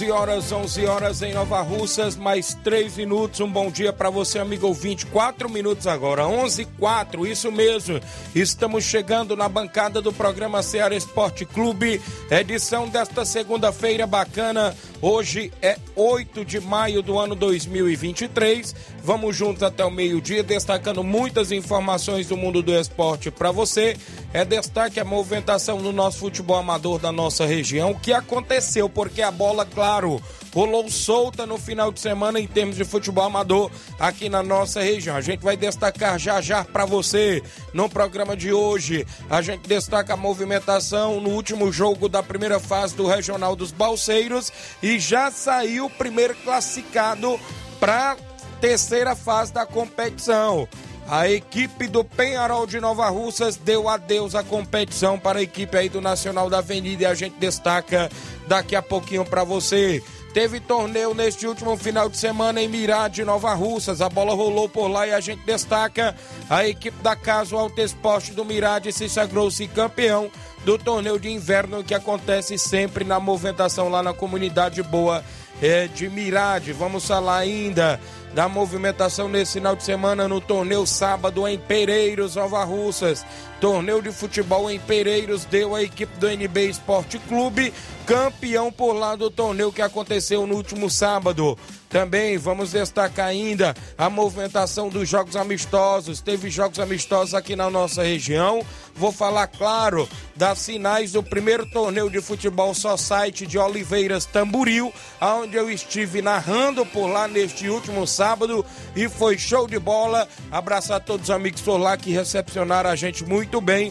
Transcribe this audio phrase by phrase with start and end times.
[0.00, 3.38] 11 horas, 11 horas em Nova Russas, mais 3 minutos.
[3.40, 5.04] Um bom dia para você, amigo ouvinte.
[5.04, 8.00] 4 minutos agora, 11 4, isso mesmo.
[8.34, 14.74] Estamos chegando na bancada do programa Ceará Esporte Clube, edição desta segunda-feira bacana.
[15.02, 18.74] Hoje é 8 de maio do ano 2023.
[19.02, 23.96] Vamos juntos até o meio-dia, destacando muitas informações do mundo do esporte para você.
[24.34, 27.92] É destaque a movimentação do nosso futebol amador da nossa região.
[27.92, 28.90] O que aconteceu?
[28.90, 30.20] Porque a bola, claro,
[30.52, 35.16] rolou solta no final de semana em termos de futebol amador aqui na nossa região.
[35.16, 39.06] A gente vai destacar já já para você no programa de hoje.
[39.28, 44.52] A gente destaca a movimentação no último jogo da primeira fase do Regional dos Balseiros
[44.82, 47.38] e já saiu o primeiro classificado
[47.78, 48.16] para
[48.60, 50.68] terceira fase da competição.
[51.08, 55.88] A equipe do Penharol de Nova Russas deu adeus à competição para a equipe aí
[55.88, 58.08] do Nacional da Avenida e a gente destaca
[58.46, 60.00] daqui a pouquinho para você.
[60.32, 64.00] Teve torneio neste último final de semana em Mirade, Nova Russas.
[64.00, 66.14] A bola rolou por lá e a gente destaca
[66.48, 70.30] a equipe da Casa Alto Esporte do Mirade se sagrou-se campeão
[70.64, 75.24] do torneio de inverno que acontece sempre na movimentação lá na comunidade boa
[75.60, 76.72] é, de Mirade.
[76.72, 78.00] Vamos falar ainda
[78.32, 83.26] da movimentação nesse final de semana no torneio sábado em Pereiros, Nova Russas.
[83.60, 87.72] Torneio de futebol em Pereiros deu a equipe do NB Esporte Clube
[88.10, 91.56] campeão por lá do torneio que aconteceu no último sábado.
[91.88, 96.20] Também vamos destacar ainda a movimentação dos jogos amistosos.
[96.20, 98.64] Teve jogos amistosos aqui na nossa região.
[98.94, 104.92] Vou falar, claro, das finais do primeiro torneio de futebol só site de Oliveiras Tamburil,
[105.20, 110.28] onde eu estive narrando por lá neste último sábado e foi show de bola.
[110.50, 113.90] Abraçar todos os amigos por lá que recepcionaram a gente muito bem.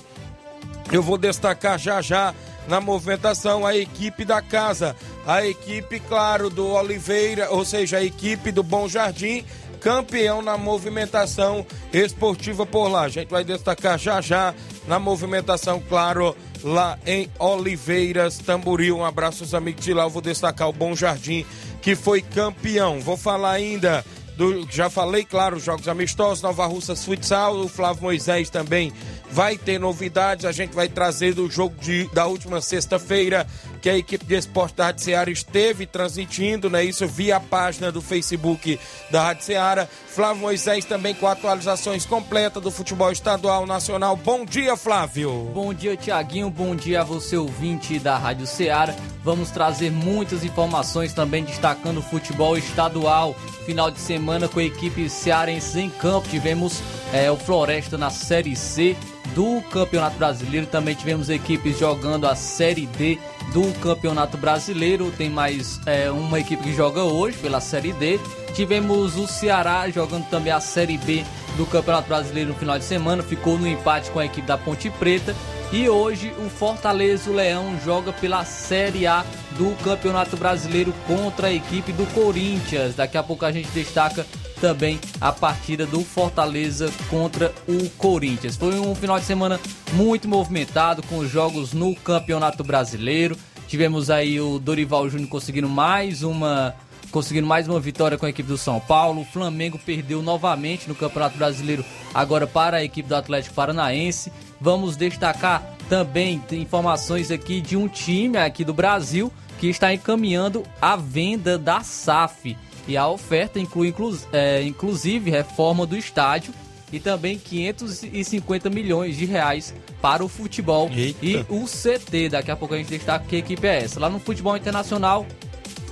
[0.92, 2.36] Eu vou destacar já já
[2.68, 8.52] na movimentação a equipe da casa, a equipe, claro, do Oliveira, ou seja, a equipe
[8.52, 9.44] do Bom Jardim,
[9.82, 13.02] campeão na movimentação esportiva por lá.
[13.04, 14.54] A gente vai destacar já já
[14.88, 18.98] na movimentação, claro, lá em Oliveiras, Tamboril.
[18.98, 20.04] Um abraço aos amigos de lá.
[20.04, 21.46] Eu vou destacar o Bom Jardim,
[21.82, 23.00] que foi campeão.
[23.00, 24.06] Vou falar ainda
[24.40, 28.94] do, já falei, claro, jogos amistosos, Nova Russas Futsal, o Flávio Moisés também
[29.30, 30.46] vai ter novidades.
[30.46, 33.46] A gente vai trazer do jogo de, da última sexta-feira
[33.82, 36.84] que a equipe de esporte da Rádio Seara esteve transmitindo, né?
[36.84, 38.80] Isso via a página do Facebook
[39.12, 39.90] da Rádio Seara.
[40.08, 44.16] Flávio Moisés também com atualizações completas do futebol estadual nacional.
[44.16, 45.52] Bom dia, Flávio.
[45.54, 46.50] Bom dia, Tiaguinho.
[46.50, 48.96] Bom dia a você, ouvinte da Rádio Seara.
[49.22, 53.36] Vamos trazer muitas informações também destacando o futebol estadual.
[53.66, 56.28] Final de semana com a equipe cearense em campo.
[56.30, 56.82] Tivemos
[57.14, 58.96] é, o Floresta na Série C
[59.34, 60.68] do Campeonato Brasileiro.
[60.68, 63.18] Também tivemos equipes jogando a Série D
[63.54, 65.12] do Campeonato Brasileiro.
[65.12, 68.20] Tem mais é, uma equipe que joga hoje pela Série D.
[68.54, 71.24] Tivemos o Ceará jogando também a Série B
[71.58, 73.24] do Campeonato Brasileiro no final de semana.
[73.24, 75.36] Ficou no empate com a equipe da Ponte Preta.
[75.72, 81.54] E hoje o Fortaleza o Leão joga pela Série A do Campeonato Brasileiro contra a
[81.54, 82.96] equipe do Corinthians.
[82.96, 84.26] Daqui a pouco a gente destaca
[84.60, 88.56] também a partida do Fortaleza contra o Corinthians.
[88.56, 89.60] Foi um final de semana
[89.94, 93.38] muito movimentado com jogos no Campeonato Brasileiro.
[93.68, 96.76] Tivemos aí o Dorival Júnior conseguindo mais uma
[97.12, 99.22] conseguindo mais uma vitória com a equipe do São Paulo.
[99.22, 101.84] O Flamengo perdeu novamente no Campeonato Brasileiro
[102.14, 104.32] agora para a equipe do Atlético Paranaense.
[104.62, 110.96] Vamos destacar também informações aqui de um time aqui do Brasil que está encaminhando a
[110.96, 112.56] venda da SAF.
[112.88, 116.54] E a oferta inclui inclu é, inclusive reforma do estádio
[116.92, 121.26] e também 550 milhões de reais para o futebol Eita.
[121.26, 122.30] e o CT.
[122.30, 124.00] Daqui a pouco a gente destaca que equipe é essa.
[124.00, 125.26] Lá no futebol internacional,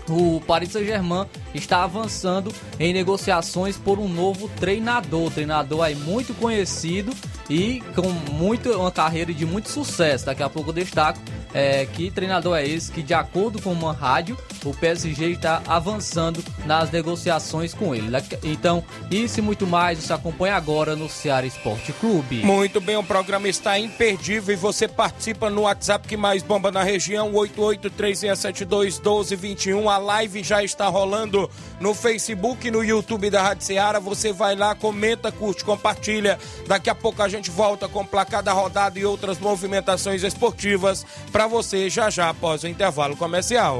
[0.10, 7.14] o Paris Saint-Germain está avançando em negociações por um novo treinador, treinador aí muito conhecido
[7.50, 10.26] e com muito uma carreira de muito sucesso.
[10.26, 11.20] Daqui a pouco eu destaco
[11.54, 16.44] é, que treinador é esse que, de acordo com uma rádio, o PSG está avançando
[16.66, 18.08] nas negociações com ele.
[18.44, 22.44] Então, isso e muito mais você acompanha agora no Ceará Esporte Clube.
[22.44, 26.84] Muito bem, o programa está imperdível e você participa no WhatsApp que mais bomba na
[26.84, 29.90] região, 8836721221.
[29.98, 31.50] A live já está rolando
[31.80, 34.00] no Facebook e no YouTube da Rádio Ceará.
[34.00, 36.38] Você vai lá, comenta, curte, compartilha.
[36.68, 41.48] Daqui a pouco a gente volta com placar da rodada e outras movimentações esportivas para
[41.48, 43.80] você já já após o intervalo comercial.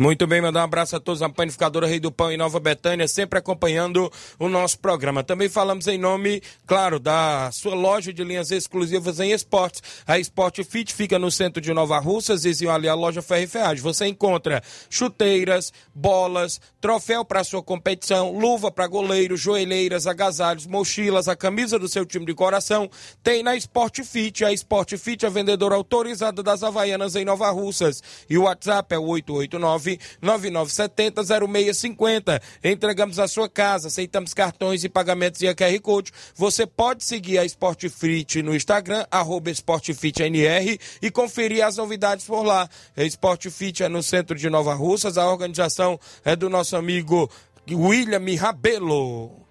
[0.00, 3.08] Muito bem, mandar um abraço a todos, a panificadora Rei do Pão em Nova Betânia,
[3.08, 4.08] sempre acompanhando
[4.38, 5.24] o nosso programa.
[5.24, 9.82] Também falamos em nome, claro, da sua loja de linhas exclusivas em esportes.
[10.06, 13.46] A Sport Fit fica no centro de Nova Russas, vizinho ali a loja Ferro e
[13.48, 13.82] Ferragem.
[13.82, 21.34] Você encontra chuteiras, bolas, troféu para sua competição, luva para goleiro, joelheiras, agasalhos, mochilas, a
[21.34, 22.88] camisa do seu time de coração.
[23.20, 24.44] Tem na Sport Fit.
[24.44, 28.00] A Sport Fit, a vendedora autorizada das Havaianas em Nova Russas.
[28.30, 29.87] E o WhatsApp é o 889
[30.22, 32.40] 9970-0650.
[32.62, 36.12] Entregamos a sua casa, aceitamos cartões e pagamentos via QR Code.
[36.34, 42.68] Você pode seguir a Sportfit no Instagram, arroba SportFitNR e conferir as novidades por lá.
[42.96, 47.30] Sportfit é no centro de Nova Russas, a organização é do nosso amigo
[47.70, 49.46] William Rabelo.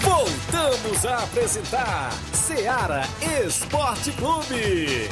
[0.00, 3.02] Voltamos a apresentar Seara
[3.46, 5.08] Esporte Clube.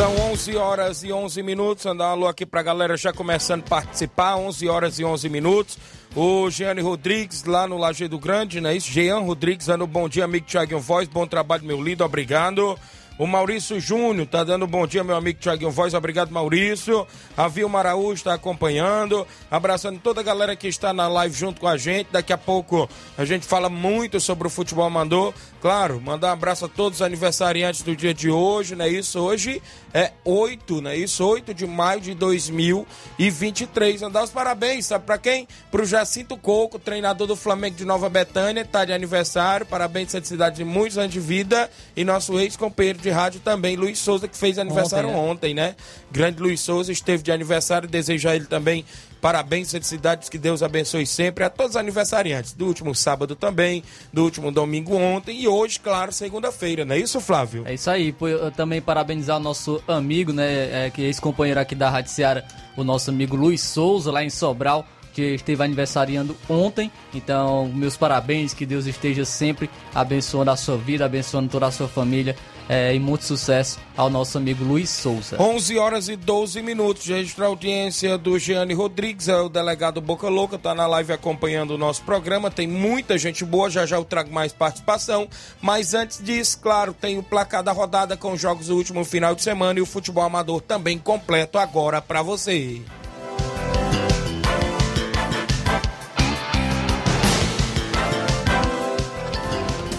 [0.00, 1.84] São 11 horas e 11 minutos.
[1.84, 4.34] Andar alô aqui pra galera já começando a participar.
[4.36, 5.76] 11 horas e 11 minutos.
[6.16, 8.90] O Jeane Rodrigues, lá no Lajeado Grande, não é isso?
[8.90, 11.06] Jean Rodrigues, dando bom dia, amigo Thiaguinho Voz.
[11.06, 12.02] Bom trabalho, meu lindo.
[12.02, 12.78] Obrigado.
[13.18, 15.92] O Maurício Júnior tá dando bom dia, meu amigo Thiaguinho Voz.
[15.92, 17.06] Obrigado, Maurício.
[17.36, 19.26] A Vilma Araújo está acompanhando.
[19.50, 22.08] Abraçando toda a galera que está na live junto com a gente.
[22.10, 22.88] Daqui a pouco
[23.18, 25.34] a gente fala muito sobre o futebol mandou.
[25.60, 29.20] Claro, mandar um abraço a todos os aniversariantes do dia de hoje, não é isso?
[29.20, 29.60] Hoje
[29.92, 31.22] é 8, não é isso?
[31.22, 34.02] 8 de maio de 2023.
[34.02, 35.46] Andar os parabéns, sabe para quem?
[35.70, 39.66] Pro Jacinto Coco, treinador do Flamengo de Nova Betânia, tá de aniversário.
[39.66, 41.70] Parabéns, felicidade de muitos anos de vida.
[41.94, 45.76] E nosso ex-companheiro de rádio também, Luiz Souza, que fez aniversário ontem, ontem né?
[46.10, 47.86] Grande Luiz Souza esteve de aniversário.
[47.86, 48.82] Desejo a ele também
[49.20, 52.52] Parabéns, felicidades, que Deus abençoe sempre a todos os aniversariantes.
[52.52, 57.20] Do último sábado também, do último domingo ontem e hoje, claro, segunda-feira, não é isso,
[57.20, 57.62] Flávio?
[57.66, 58.14] É isso aí.
[58.56, 62.44] Também parabenizar o nosso amigo, né, é, que é ex-companheiro aqui da Rádio Seara,
[62.76, 66.90] o nosso amigo Luiz Souza, lá em Sobral que esteve aniversariando ontem.
[67.14, 71.88] Então, meus parabéns, que Deus esteja sempre abençoando a sua vida, abençoando toda a sua
[71.88, 72.36] família
[72.70, 75.36] é, e muito sucesso ao nosso amigo Luiz Souza.
[75.42, 77.04] 11 horas e 12 minutos.
[77.04, 81.72] Registrar a audiência do Gianni Rodrigues, é o delegado Boca Louca, tá na live acompanhando
[81.72, 82.48] o nosso programa.
[82.48, 85.28] Tem muita gente boa, já já eu trago mais participação.
[85.60, 89.34] Mas antes disso, claro, tem o placar da rodada com os jogos do último final
[89.34, 92.80] de semana e o futebol amador também completo agora para você.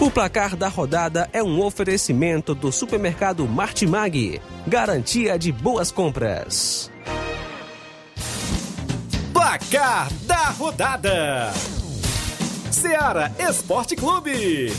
[0.02, 4.42] O placar da rodada é um oferecimento do supermercado Martimag.
[4.66, 6.90] Garantia de boas compras.
[9.32, 11.52] Placar da rodada:
[12.72, 14.72] Seara Esporte Clube.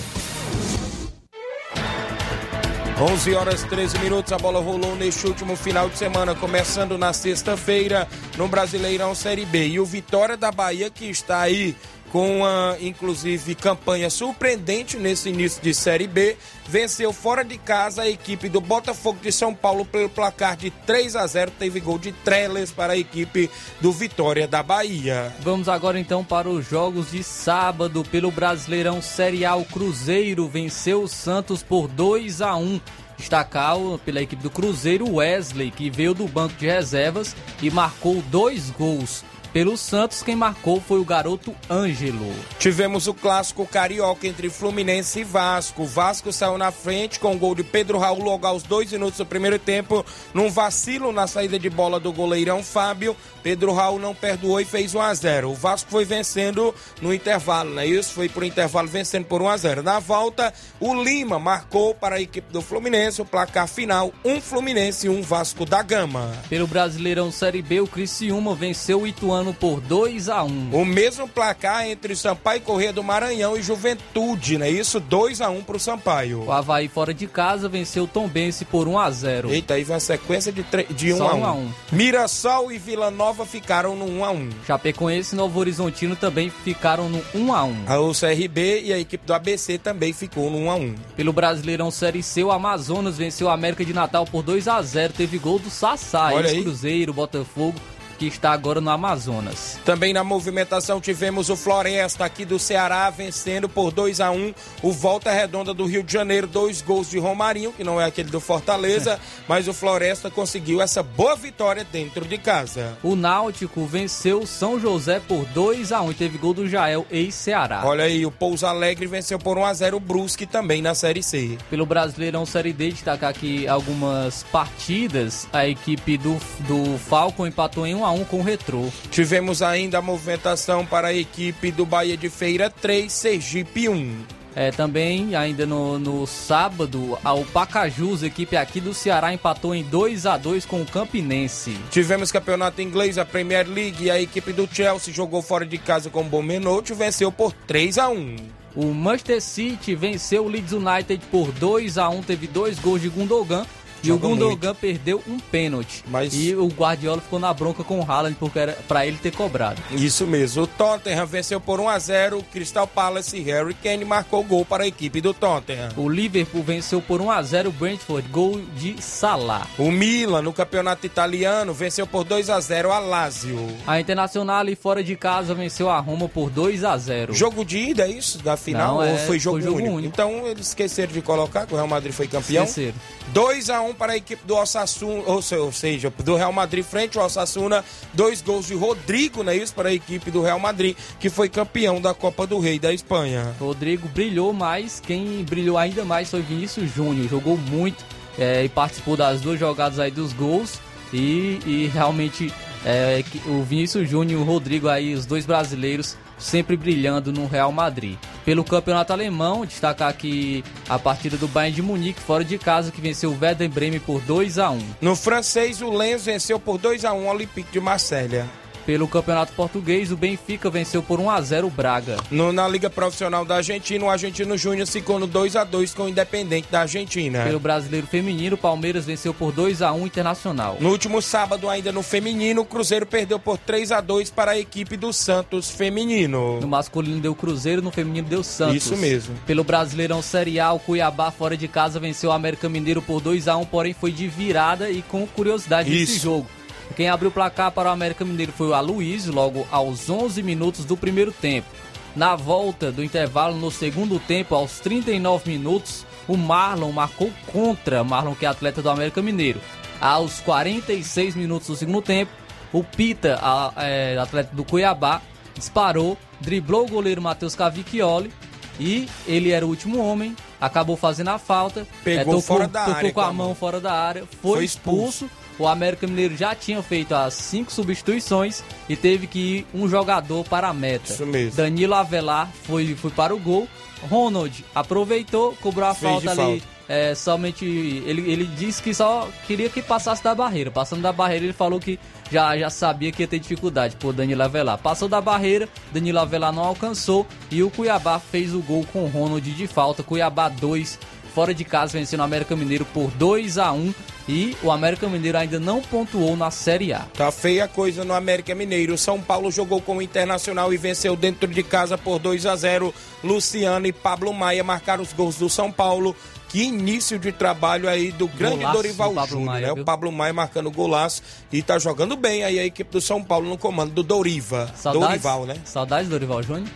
[3.00, 8.10] 11 horas 13 minutos, a bola rolou neste último final de semana, começando na sexta-feira
[8.38, 9.70] no Brasileirão Série B.
[9.70, 11.78] E o Vitória da Bahia, que está aí
[12.14, 16.38] com uma, inclusive, campanha surpreendente nesse início de Série B,
[16.70, 21.16] venceu fora de casa a equipe do Botafogo de São Paulo pelo placar de 3
[21.16, 21.52] a 0.
[21.58, 23.50] Teve gol de Treles para a equipe
[23.82, 25.34] do Vitória da Bahia.
[25.40, 29.56] Vamos agora então para os jogos de sábado pelo Brasileirão Série A.
[29.56, 32.80] O Cruzeiro venceu o Santos por 2 a 1
[33.18, 38.70] destacar pela equipe do Cruzeiro Wesley, que veio do banco de reservas e marcou dois
[38.70, 39.24] gols.
[39.54, 42.34] Pelo Santos, quem marcou foi o garoto Ângelo.
[42.58, 45.84] Tivemos o clássico carioca entre Fluminense e Vasco.
[45.84, 49.20] O Vasco saiu na frente com o gol de Pedro Raul logo aos dois minutos
[49.20, 53.16] do primeiro tempo, num vacilo na saída de bola do goleirão Fábio.
[53.44, 55.52] Pedro Raul não perdoou e fez 1 a 0.
[55.52, 57.86] O Vasco foi vencendo no intervalo, né?
[57.86, 59.84] Isso foi por intervalo vencendo por 1 a 0.
[59.84, 65.06] Na volta, o Lima marcou para a equipe do Fluminense o placar final, um Fluminense
[65.06, 66.32] e um Vasco da Gama.
[66.50, 70.70] Pelo Brasileirão Série B, o Criciúma venceu o Ituano por 2 a 1.
[70.72, 74.70] O mesmo placar entre Sampaio Corrêa do Maranhão e Juventude, né?
[74.70, 76.44] Isso 2 a 1 pro Sampaio.
[76.44, 79.52] O Havaí fora de casa venceu o Tombense por 1 a 0.
[79.52, 81.46] Eita, aí vem uma sequência de, de 1 Só a 1 1.
[81.46, 81.72] a 1.
[81.92, 84.50] Mirassol e Vila Nova ficaram no 1 a 1.
[84.68, 87.84] Chapecoense e Novo Horizontino também ficaram no 1 a 1.
[87.88, 90.96] A o CRB e a equipe do ABC também ficou no 1 a 1.
[91.16, 95.14] Pelo Brasileirão Série C, o Amazonas venceu a América de Natal por 2 a 0.
[95.14, 97.76] Teve gol do Sassá, Olha ex-Cruzeiro, Botafogo,
[98.18, 99.80] que está agora no Amazonas.
[99.86, 104.92] Também na movimentação tivemos o Floresta aqui do Ceará vencendo por 2 a 1 o
[104.92, 108.40] Volta Redonda do Rio de Janeiro, dois gols de Romarinho, que não é aquele do
[108.40, 112.98] Fortaleza, mas o Floresta conseguiu essa boa vitória dentro de casa.
[113.04, 117.84] O Náutico venceu São José por 2 a 1 e teve gol do Jael, ex-Ceará.
[117.86, 121.24] Olha aí, o Pouso Alegre venceu por 1 a 0 o Brusque também na Série
[121.24, 121.58] C.
[121.70, 125.48] Pelo Brasileirão Série D, destacar aqui algumas partidas.
[125.52, 128.88] A equipe do, do Falcon empatou em 1 a 1 com o Retrô.
[129.12, 134.16] Tivemos ainda a movimentação para a equipe do Bahia de Feira 3, Sergipe 1.
[134.56, 139.82] É, também, ainda no, no sábado, a- o Pacajus, equipe aqui do Ceará, empatou em
[139.84, 141.76] 2 a 2 com o Campinense.
[141.90, 146.12] Tivemos campeonato inglês, a Premier League, e a equipe do Chelsea jogou fora de casa
[146.12, 148.36] com o Bomenote e venceu por 3 a 1.
[148.76, 153.10] O Manchester City venceu o Leeds United por 2 a 1 teve dois gols de
[153.10, 153.66] Gundogan.
[154.04, 156.04] E Joga o Gundogan perdeu um pênalti.
[156.08, 159.32] Mas- E o Guardiola ficou na bronca com o Haaland porque era pra ele ter
[159.32, 159.82] cobrado.
[159.92, 160.64] Isso mesmo.
[160.64, 164.66] O Tottenham venceu por 1 a 0 o Crystal Palace e Harry Kane marcou gol
[164.66, 165.90] para a equipe do Tottenham.
[165.96, 169.66] O Liverpool venceu por 1 a 0 o Brentford, gol de Salah.
[169.78, 173.68] O Milan, no campeonato italiano, venceu por 2 a 0 a Lazio.
[173.88, 177.34] A Internacional fora de casa venceu a Roma por 2 a 0.
[177.34, 178.38] Jogo de ida, é isso?
[178.40, 178.96] Da final?
[178.96, 179.96] Não, ou é, foi jogo, foi jogo único?
[179.96, 180.14] único.
[180.14, 182.66] Então eles esqueceram de colocar que o Real Madrid foi campeão.
[182.66, 182.96] Terceiro.
[183.30, 186.84] 2 a 1 para a equipe do Osasuna, ou se- ou seja, do Real Madrid
[186.84, 187.84] frente ao Osasuna.
[188.14, 189.74] Dois gols de Rodrigo, não é isso?
[189.74, 193.56] Para a equipe do Real Madrid, que foi campeão da Copa do Rei da Espanha.
[193.60, 198.04] Rodrigo brilhou mais, quem brilhou ainda mais foi Vinícius Júnior, jogou muito
[198.38, 200.80] é, e participou das duas jogadas aí dos gols
[201.12, 202.52] e, e realmente
[202.86, 207.72] é, o Vinícius Júnior e o Rodrigo aí, os dois brasileiros, sempre brilhando no Real
[207.72, 208.18] Madrid.
[208.46, 213.02] Pelo campeonato alemão, destacar aqui a partida do Bayern de Munique fora de casa que
[213.02, 214.80] venceu o Werder Bremen por 2 a 1.
[215.02, 218.63] No francês, o Lens venceu por 2 a 1 o Olympique de Marselha.
[218.86, 222.18] Pelo campeonato português, o Benfica venceu por 1 a 0 o Braga.
[222.30, 226.04] No- na Liga Profissional da Argentina, o Argentino Júnior ficou no 2 a 2 com
[226.04, 227.44] o Independente da Argentina.
[227.44, 230.78] Pelo brasileiro feminino, o Palmeiras venceu por 2 a 1 Internacional.
[230.80, 234.60] No último sábado, ainda no feminino, o Cruzeiro perdeu por 3 a 2 para a
[234.60, 236.60] equipe do Santos feminino.
[236.60, 238.76] No masculino deu Cruzeiro, no feminino deu Santos.
[238.76, 239.36] Isso mesmo.
[239.46, 243.48] Pelo Brasileirão Série A, o Cuiabá fora de casa venceu o América Mineiro por 2
[243.48, 246.24] a 1 porém foi de virada e com curiosidade nesse Isso.
[246.24, 246.48] jogo.
[246.96, 250.86] Quem abriu o placar para o América Mineiro foi o Aloysio, logo aos 11 minutos
[250.86, 251.68] do primeiro tempo.
[252.16, 258.36] Na volta do intervalo, no segundo tempo, aos 39 minutos, o Marlon marcou contra, Marlon
[258.36, 259.60] que é atleta do América Mineiro.
[260.00, 262.32] Aos 46 minutos do segundo tempo,
[262.72, 265.22] o Pita, a- é, atleta do Cuiabá,
[265.56, 268.32] disparou, driblou o goleiro Matheus Cavicchioli
[268.80, 272.96] e ele era o último homem, acabou fazendo a falta, Pegou tocou, fora da tocou
[272.98, 275.26] área com a mão fora da área, foi, Foi expulso.
[275.26, 275.43] expulso.
[275.60, 280.44] O América Mineiro já tinha feito as cinco substituições e teve que ir um jogador
[280.46, 281.12] para a meta.
[281.12, 281.56] Isso mesmo.
[281.56, 283.68] Danilo Avelar foi, foi para o gol.
[284.10, 287.66] Ronald aproveitou, cobrou a Fez falta ali é, somente.
[287.66, 290.72] Ele, ele disse que só queria que passasse da barreira.
[290.72, 292.00] Passando da barreira, ele falou que
[292.32, 294.78] já, já sabia que ia ter dificuldade por Danilo Avelar.
[294.78, 299.08] Passou da barreira, Danilo Avelar não alcançou e o Cuiabá fez o gol com o
[299.08, 300.04] Ronald de falta.
[300.04, 301.00] Cuiabá 2,
[301.34, 303.94] fora de casa, vencendo o América Mineiro por 2 a 1
[304.28, 307.00] e o América Mineiro ainda não pontuou na Série A.
[307.14, 308.98] Tá feia a coisa no América Mineiro.
[308.98, 312.94] São Paulo jogou com o Internacional e venceu dentro de casa por 2 a 0.
[313.24, 316.16] Luciano e Pablo Maia marcaram os gols do São Paulo.
[316.48, 319.72] Que início de trabalho aí do grande Golaço Dorival do Júnior, né?
[319.72, 319.86] O viu?
[319.86, 323.58] Pablo Maia marcando golaço e tá jogando bem aí a equipe do São Paulo no
[323.58, 324.72] comando do Doriva.
[324.76, 325.56] Saudades, Dorival, né?
[325.66, 326.70] Saudades do Dorival Júnior?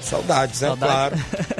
[0.00, 0.68] Saudades, né?
[0.68, 1.22] Saudades.
[1.22, 1.56] Claro.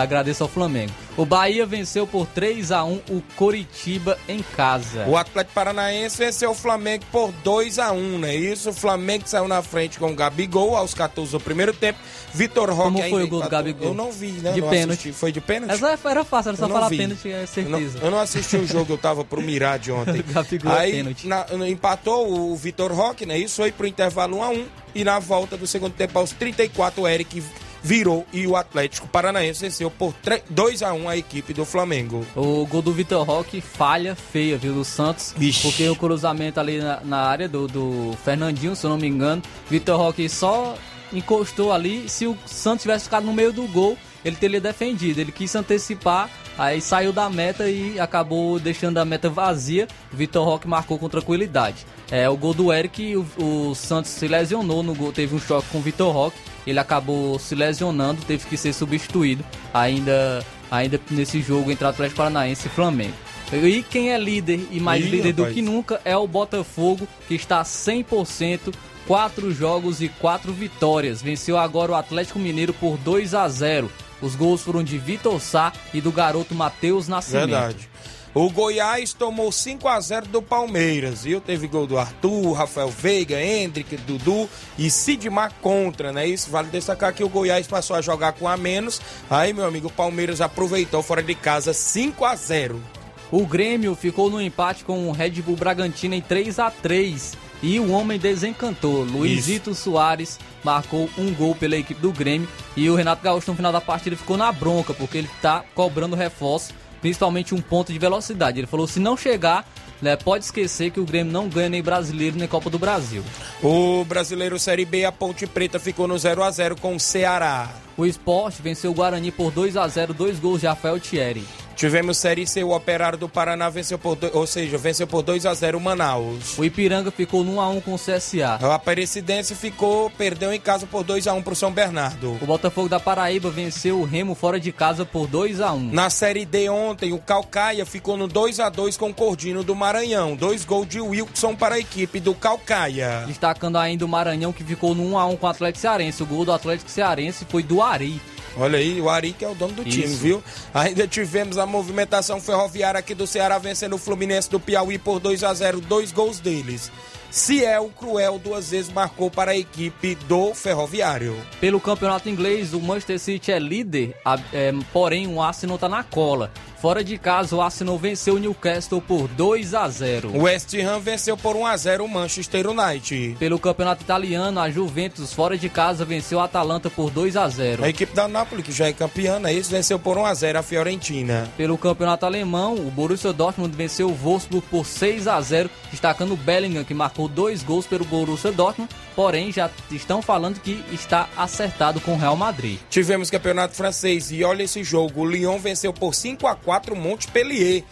[0.00, 0.92] Agradeço ao Flamengo.
[1.16, 5.04] O Bahia venceu por 3 a 1 o Coritiba em casa.
[5.06, 8.34] O Atlético Paranaense venceu o Flamengo por 2 a 1 né?
[8.34, 11.98] Isso, o Flamengo saiu na frente com o Gabigol aos 14 do primeiro tempo.
[12.32, 13.48] Vitor Roque Como foi o gol do.
[13.48, 13.88] Gabigol?
[13.88, 14.52] Eu não vi, né?
[14.52, 14.90] De não pênalti.
[15.00, 15.12] assisti.
[15.12, 15.72] Foi de pênalti?
[15.74, 16.96] Essa era fácil, era só falar vi.
[16.98, 17.46] pênalti, é Eu não,
[17.78, 17.98] certeza.
[18.02, 20.24] eu não assisti o jogo, eu tava pro Mirar de ontem.
[20.26, 21.26] Gabigol é Aí pênalti.
[21.28, 23.38] na- empatou o Vitor Roque, né?
[23.38, 27.02] Isso foi pro intervalo 1 a 1 e na volta do segundo tempo aos 34
[27.02, 27.40] o Eric
[27.84, 32.26] virou e o Atlético Paranaense venceu por 3, 2 a 1 a equipe do Flamengo.
[32.34, 35.34] O gol do Vitor Roque, falha feia, viu, do Santos.
[35.62, 39.42] Porque o cruzamento ali na, na área do, do Fernandinho, se eu não me engano.
[39.68, 40.74] Vitor Roque só
[41.12, 42.08] encostou ali.
[42.08, 45.20] Se o Santos tivesse ficado no meio do gol, ele teria defendido.
[45.20, 49.86] Ele quis antecipar, aí saiu da meta e acabou deixando a meta vazia.
[50.12, 51.86] O Vitor Roque marcou com tranquilidade.
[52.10, 55.68] É, o gol do Eric, o, o Santos se lesionou no gol, teve um choque
[55.70, 56.38] com o Vitor Roque.
[56.66, 62.68] Ele acabou se lesionando, teve que ser substituído ainda, ainda nesse jogo entre Atlético Paranaense
[62.68, 63.14] e Flamengo.
[63.52, 65.54] E quem é líder e mais Ih, líder do rapaz.
[65.54, 68.74] que nunca é o Botafogo, que está 100%,
[69.06, 71.22] quatro jogos e quatro vitórias.
[71.22, 73.90] Venceu agora o Atlético Mineiro por 2 a 0.
[74.24, 77.50] Os gols foram de Vitor Sá e do garoto Matheus Nascimento.
[77.50, 77.90] Verdade.
[78.32, 81.42] O Goiás tomou 5 a 0 do Palmeiras, viu?
[81.42, 86.26] Teve gol do Arthur, Rafael Veiga, Hendrick, Dudu e Sidmar contra, né?
[86.26, 89.00] Isso vale destacar que o Goiás passou a jogar com a menos.
[89.28, 92.82] Aí, meu amigo, o Palmeiras aproveitou fora de casa 5 a 0.
[93.30, 97.78] O Grêmio ficou no empate com o Red Bull Bragantino em 3 a 3 e
[97.80, 99.04] o homem desencantou.
[99.04, 103.72] Luizito Soares marcou um gol pela equipe do Grêmio e o Renato Gaúcho no final
[103.72, 108.60] da partida ficou na bronca porque ele tá cobrando reforço, principalmente um ponto de velocidade.
[108.60, 109.66] Ele falou: se não chegar,
[110.00, 113.24] né, pode esquecer que o Grêmio não ganha nem brasileiro nem Copa do Brasil.
[113.62, 117.70] O brasileiro Série B, a Ponte Preta, ficou no 0 a 0 com o Ceará.
[117.96, 121.44] O Sport venceu o Guarani por 2 a 0 dois gols de Rafael Thierry.
[121.76, 125.44] Tivemos Série C, o Operário do Paraná venceu por, do- ou seja, venceu por 2
[125.44, 126.56] a 0 o Manaus.
[126.58, 128.58] O Ipiranga ficou no 1 a 1 com o CSA.
[128.62, 132.38] O Aparecidense ficou, perdeu em casa por 2 a 1 pro São Bernardo.
[132.40, 135.92] O Botafogo da Paraíba venceu o Remo fora de casa por 2 a 1.
[135.92, 139.74] Na Série D ontem, o Calcaia ficou no 2 a 2 com o Cordino do
[139.74, 140.36] Maranhão.
[140.36, 143.24] Dois gols de Wilson para a equipe do Calcaia.
[143.26, 146.22] Destacando ainda o Maranhão que ficou no 1x1 com o Atlético Cearense.
[146.22, 148.20] O gol do Atlético Cearense foi do Ari.
[148.56, 150.16] Olha aí, o Ari que é o dono do time, Isso.
[150.16, 150.44] viu?
[150.72, 155.42] Ainda tivemos a movimentação ferroviária aqui do Ceará vencendo o Fluminense do Piauí por 2
[155.42, 156.90] a 0 dois gols deles.
[157.30, 161.36] Ciel Cruel duas vezes marcou para a equipe do Ferroviário.
[161.60, 164.16] Pelo campeonato inglês, o Manchester City é líder,
[164.52, 166.52] é, porém o Arsenal tá na cola.
[166.84, 170.32] Fora de casa, o Arsenal venceu o Newcastle por 2 a 0.
[170.34, 173.36] O West Ham venceu por 1 a 0 o Manchester United.
[173.38, 177.84] Pelo campeonato italiano, a Juventus fora de casa venceu o Atalanta por 2 a 0.
[177.84, 179.50] A equipe da Nápoles, que já é campeã, né?
[179.50, 181.50] Isso venceu por 1 a 0 a Fiorentina.
[181.56, 186.36] Pelo campeonato alemão, o Borussia Dortmund venceu o Wolfsburg por 6 a 0, destacando o
[186.36, 191.98] Bellingham que marcou dois gols pelo Borussia Dortmund, porém já estão falando que está acertado
[191.98, 192.78] com o Real Madrid.
[192.90, 195.22] Tivemos campeonato francês e olha esse jogo.
[195.22, 197.84] O Lyon venceu por 5 a 4 o Montpellier.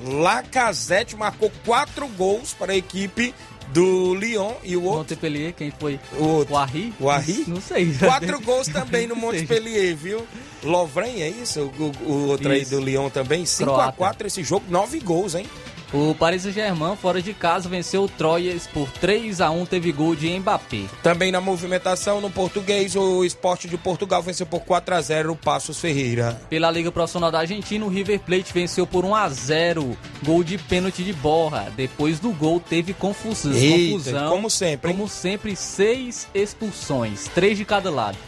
[0.00, 3.34] Lacazette marcou quatro gols para a equipe
[3.68, 5.14] do Lyon e o outro.
[5.14, 5.98] Montpellier, quem foi?
[6.18, 6.54] O outro.
[6.54, 6.94] O Arri?
[7.00, 7.44] O Arri?
[7.46, 7.92] Não sei.
[7.94, 9.16] Quatro gols também no.
[9.16, 10.26] Montpellier, viu?
[10.62, 11.60] Lovren, é isso?
[11.78, 12.72] O, o outro aí Isso.
[12.72, 13.44] do Lyon também.
[13.46, 13.92] 5 a Croata.
[13.92, 15.46] 4 esse jogo, nove gols, hein?
[15.92, 20.16] O Paris Saint-Germain, fora de casa, venceu o Troyes por 3 a 1 teve gol
[20.16, 20.84] de Mbappé.
[21.02, 25.36] Também na movimentação no português, o Esporte de Portugal venceu por 4 a 0 o
[25.36, 26.40] Passos Ferreira.
[26.50, 30.58] Pela Liga Profissional da Argentina, o River Plate venceu por 1 a 0 gol de
[30.58, 31.72] pênalti de borra.
[31.76, 33.52] Depois do gol, teve confusão.
[33.52, 34.96] Eita, confusão como sempre, hein?
[34.96, 38.18] Como sempre, seis expulsões, três de cada lado.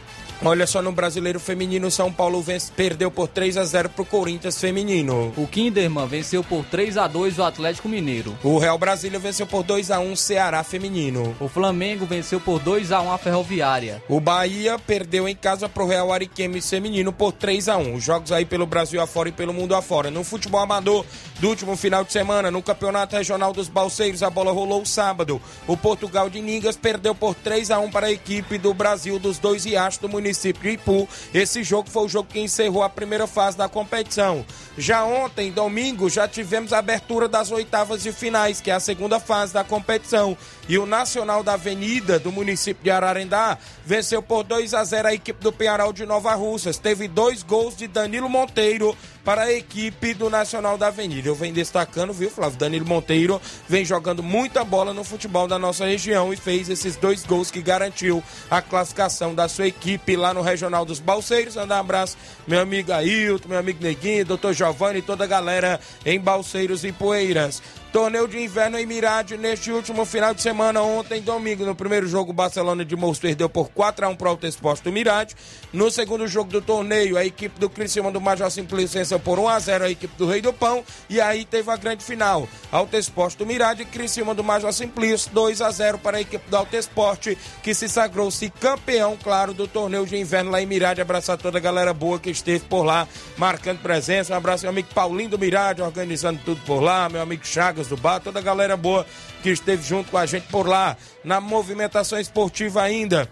[0.45, 4.61] Olha só no Brasileiro Feminino, São Paulo vence, perdeu por 3 a 0 pro Corinthians
[4.61, 5.33] Feminino.
[5.37, 8.39] O Kinderman venceu por 3 a 2 o Atlético Mineiro.
[8.45, 11.35] O Real Brasília venceu por 2 a 1 Ceará Feminino.
[11.41, 14.01] O Flamengo venceu por 2 a 1 a Ferroviária.
[14.09, 17.95] O Bahia perdeu em casa pro Real Ariquemes Feminino por 3 a 1.
[17.97, 20.09] Os jogos aí pelo Brasil afora e pelo mundo afora.
[20.09, 21.05] No futebol amador
[21.41, 25.43] do último final de semana, no Campeonato Regional dos Balseiros, a bola rolou sábado.
[25.67, 29.41] O Portugal de Ningas perdeu por 3 a 1 para a equipe do Brasil dos
[29.41, 31.09] dois riachos do município município de Ipu.
[31.33, 34.45] Esse jogo foi o jogo que encerrou a primeira fase da competição.
[34.77, 39.19] Já ontem, domingo, já tivemos a abertura das oitavas de finais, que é a segunda
[39.19, 40.37] fase da competição.
[40.69, 45.15] E o Nacional da Avenida, do município de Ararendá, venceu por 2 a 0 a
[45.15, 46.79] equipe do Penharal de Nova Russas.
[46.79, 48.97] Teve dois gols de Danilo Monteiro
[49.29, 51.29] para a equipe do Nacional da Avenida.
[51.29, 52.59] Eu venho destacando, viu, Flávio?
[52.59, 53.39] Danilo Monteiro
[53.69, 57.61] vem jogando muita bola no futebol da nossa região e fez esses dois gols que
[57.61, 61.59] garantiu a classificação da sua equipe lá no Regional dos Balseiros.
[61.59, 65.79] Andar um abraço, meu amigo Ailton, meu amigo Neguinho, doutor Giovanni e toda a galera
[66.07, 67.61] em Balseiros e Poeiras.
[67.93, 71.65] Torneio de inverno em Mirade neste último final de semana, ontem, domingo.
[71.65, 74.93] No primeiro jogo, o Barcelona de Moço perdeu por 4x1 para o Alto Esporte do
[74.93, 75.35] Mirade.
[75.73, 79.83] No segundo jogo do torneio, a equipe do Criciúma do Major Simplício venceu por 1x0
[79.83, 80.85] a equipe do Rei do Pão.
[81.09, 82.47] E aí teve a grande final.
[82.71, 87.39] Alto Esporte do Mirade Criciúma do Major Simplício, 2x0 para a equipe do Alto Esporte,
[87.63, 91.01] que se sagrou-se campeão, claro, do torneio de inverno lá em Mirade.
[91.01, 94.35] Abraçar toda a galera boa que esteve por lá, marcando presença.
[94.35, 97.09] Um abraço meu amigo Paulinho do Mirade, organizando tudo por lá.
[97.09, 99.07] Meu amigo Chagas do Bar, toda a galera boa
[99.43, 100.97] que esteve junto com a gente por lá.
[101.25, 103.29] Na movimentação esportiva ainda.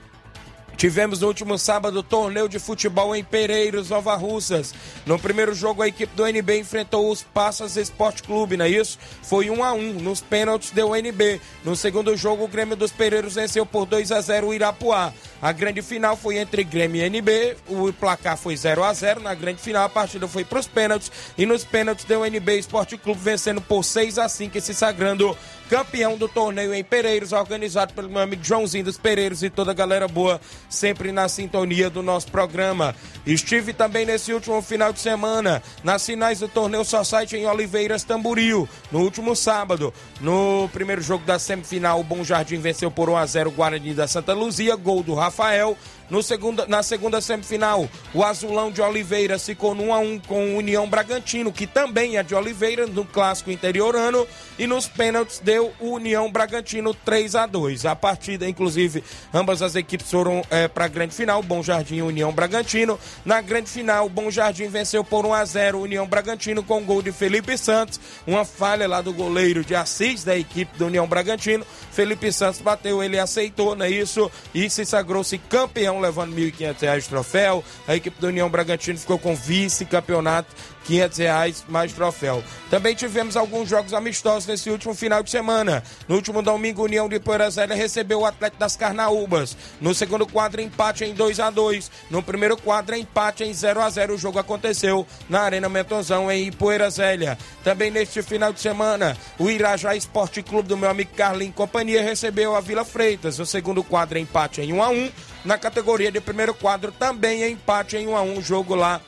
[0.76, 4.74] Tivemos no último sábado torneio de futebol em Pereiros, Nova Russas.
[5.06, 8.98] No primeiro jogo, a equipe do NB enfrentou os Passas Esporte Clube, não é isso?
[9.22, 11.40] Foi 1 a 1 Nos pênaltis deu o NB.
[11.64, 15.14] No segundo jogo, o Grêmio dos Pereiros venceu por 2 a 0 o Irapuá.
[15.40, 17.56] A grande final foi entre Grêmio e NB.
[17.68, 21.10] O placar foi 0 a 0 Na grande final, a partida foi para os pênaltis.
[21.36, 24.74] E nos pênaltis deu o NB Esporte Clube vencendo por 6 a 5 e se
[24.74, 25.36] sagrando
[25.68, 29.74] campeão do torneio em Pereiros, organizado pelo meu amigo Joãozinho dos Pereiros e toda a
[29.74, 32.94] galera boa, sempre na sintonia do nosso programa.
[33.26, 38.68] Estive também nesse último final de semana nas finais do torneio Society em Oliveiras Tamboril,
[38.92, 39.92] no último sábado.
[40.20, 43.94] No primeiro jogo da semifinal, o Bom Jardim venceu por 1 a 0 o Guarani
[43.94, 45.76] da Santa Luzia, gol do Rafael.
[46.08, 50.54] No segunda, na segunda semifinal, o Azulão de Oliveira ficou no 1 a 1 com
[50.54, 54.26] o União Bragantino, que também é de Oliveira, no clássico interiorano,
[54.58, 57.86] e nos pênaltis deu o União Bragantino 3 a 2.
[57.86, 59.02] A partida, inclusive,
[59.34, 62.98] ambas as equipes foram é, para a grande final, Bom Jardim e União Bragantino.
[63.24, 67.02] Na grande final, Bom Jardim venceu por 1 a 0 o União Bragantino com gol
[67.02, 71.66] de Felipe Santos, uma falha lá do goleiro de Assis da equipe do União Bragantino.
[71.90, 74.30] Felipe Santos bateu, ele aceitou, não é isso?
[74.54, 77.64] E se sagrou-se campeão levando R$ 1.500 de troféu.
[77.86, 80.54] A equipe do União Bragantino ficou com vice-campeonato
[80.86, 82.42] 500 reais mais troféu.
[82.70, 85.82] Também tivemos alguns jogos amistosos nesse último final de semana.
[86.08, 89.56] No último domingo, União de Poeira recebeu o Atlético das Carnaúbas.
[89.80, 93.90] No segundo quadro, empate em 2 a 2 No primeiro quadro, empate em 0 a
[93.90, 97.36] 0 O jogo aconteceu na Arena Mentozão, em Poeira Zélia.
[97.64, 102.54] Também neste final de semana, o Irajá Esporte Clube do meu amigo Carlinhos Companhia recebeu
[102.54, 103.38] a Vila Freitas.
[103.38, 105.10] O segundo quadro, empate em 1 a 1
[105.46, 109.00] Na categoria de primeiro quadro, também empate em 1 a 1 Jogo lá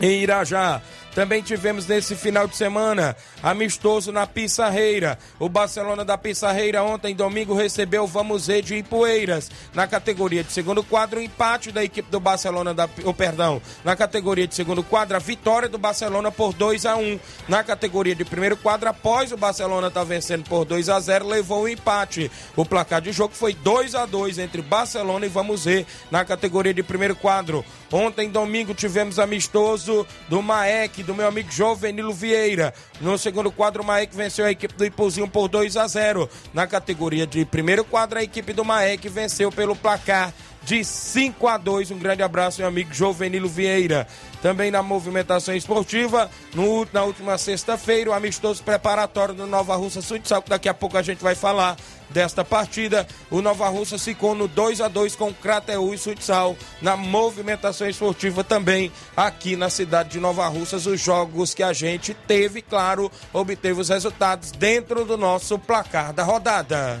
[0.00, 0.80] em Irajá.
[1.20, 5.18] Também tivemos nesse final de semana amistoso na Pissarreira.
[5.38, 9.50] O Barcelona da Pissarreira ontem, domingo, recebeu o Vamos Ver de Ipueiras.
[9.74, 12.88] Na categoria de segundo quadro, empate da equipe do Barcelona da.
[13.04, 13.60] Oh, perdão.
[13.84, 18.14] Na categoria de segundo quadro, a vitória do Barcelona por 2 a 1 Na categoria
[18.14, 21.68] de primeiro quadro, após o Barcelona estar tá vencendo por 2 a 0 levou o
[21.68, 22.30] empate.
[22.56, 26.72] O placar de jogo foi 2 a 2 entre Barcelona e Vamos Ver na categoria
[26.72, 27.62] de primeiro quadro.
[27.92, 32.72] Ontem, domingo, tivemos amistoso do Maek, do meu amigo Jovenilo Vieira.
[33.00, 36.30] No segundo quadro, o Maek venceu a equipe do Ipuzinho por 2 a 0.
[36.54, 41.56] Na categoria de primeiro quadro, a equipe do Maek venceu pelo placar de 5 a
[41.56, 41.90] 2.
[41.90, 44.06] Um grande abraço, meu amigo Jovenilo Vieira.
[44.42, 50.42] Também na movimentação esportiva, no, na última sexta-feira, o amistoso preparatório do Nova Russa Futsal,
[50.42, 51.76] que daqui a pouco a gente vai falar
[52.08, 53.06] desta partida.
[53.30, 56.56] O Nova Russa ficou no 2 a 2 com Crateú e Futsal.
[56.80, 62.14] Na movimentação esportiva também, aqui na cidade de Nova Russas, os jogos que a gente
[62.14, 67.00] teve, claro, obteve os resultados dentro do nosso placar da rodada.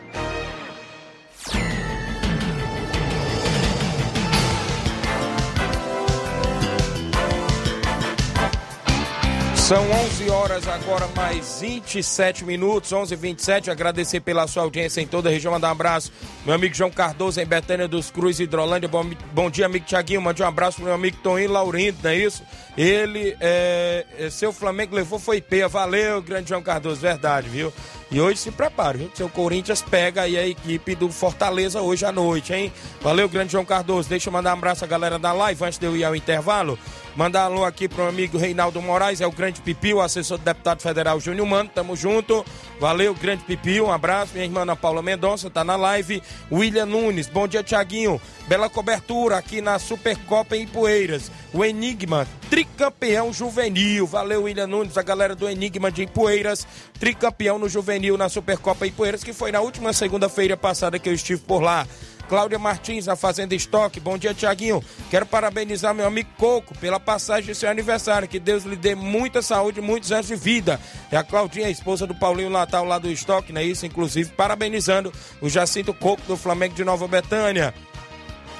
[9.71, 15.07] São 11 horas agora, mais 27 minutos, 11 h 27 Agradecer pela sua audiência em
[15.07, 15.53] toda a região.
[15.53, 16.11] Mandar um abraço,
[16.45, 18.89] meu amigo João Cardoso, em Betânia dos Cruz, Hidrolândia.
[18.89, 20.21] Bom, bom dia, amigo Tiaguinho.
[20.21, 22.43] Mande um abraço pro meu amigo Toninho Laurindo, não é isso?
[22.77, 25.69] Ele, é, é, seu Flamengo levou, foi peia.
[25.69, 27.71] Valeu, grande João Cardoso, verdade, viu?
[28.11, 29.11] E hoje se prepare, viu?
[29.13, 32.69] Seu Corinthians pega aí a equipe do Fortaleza hoje à noite, hein?
[32.99, 34.09] Valeu, grande João Cardoso.
[34.09, 36.77] Deixa eu mandar um abraço à galera da live antes de eu ir ao intervalo.
[37.15, 40.81] Mandar alô aqui pro amigo Reinaldo Moraes, é o grande Pipi, o assessor do deputado
[40.81, 42.45] federal Júnior Mano, tamo junto.
[42.79, 44.33] Valeu, grande Pipi, um abraço.
[44.33, 46.21] Minha irmã Ana Paula Mendonça tá na live.
[46.51, 48.19] William Nunes, bom dia, Tiaguinho.
[48.47, 51.29] Bela cobertura aqui na Supercopa em Poeiras.
[51.53, 54.07] O Enigma, tricampeão juvenil.
[54.07, 56.65] Valeu, William Nunes, a galera do Enigma de Ipueiras,
[56.97, 61.41] tricampeão no juvenil na Supercopa Ipueiras, que foi na última segunda-feira passada que eu estive
[61.41, 61.85] por lá.
[62.27, 63.99] Cláudia Martins, na Fazenda Estoque.
[63.99, 64.81] Bom dia, Tiaguinho.
[65.09, 68.27] Quero parabenizar meu amigo Coco pela passagem de seu aniversário.
[68.27, 70.79] Que Deus lhe dê muita saúde muitos anos de vida.
[71.11, 73.85] É a Claudinha, a esposa do Paulinho Natal lá do Estoque, é isso?
[73.85, 75.11] Inclusive, parabenizando
[75.41, 77.73] o Jacinto Coco do Flamengo de Nova Betânia.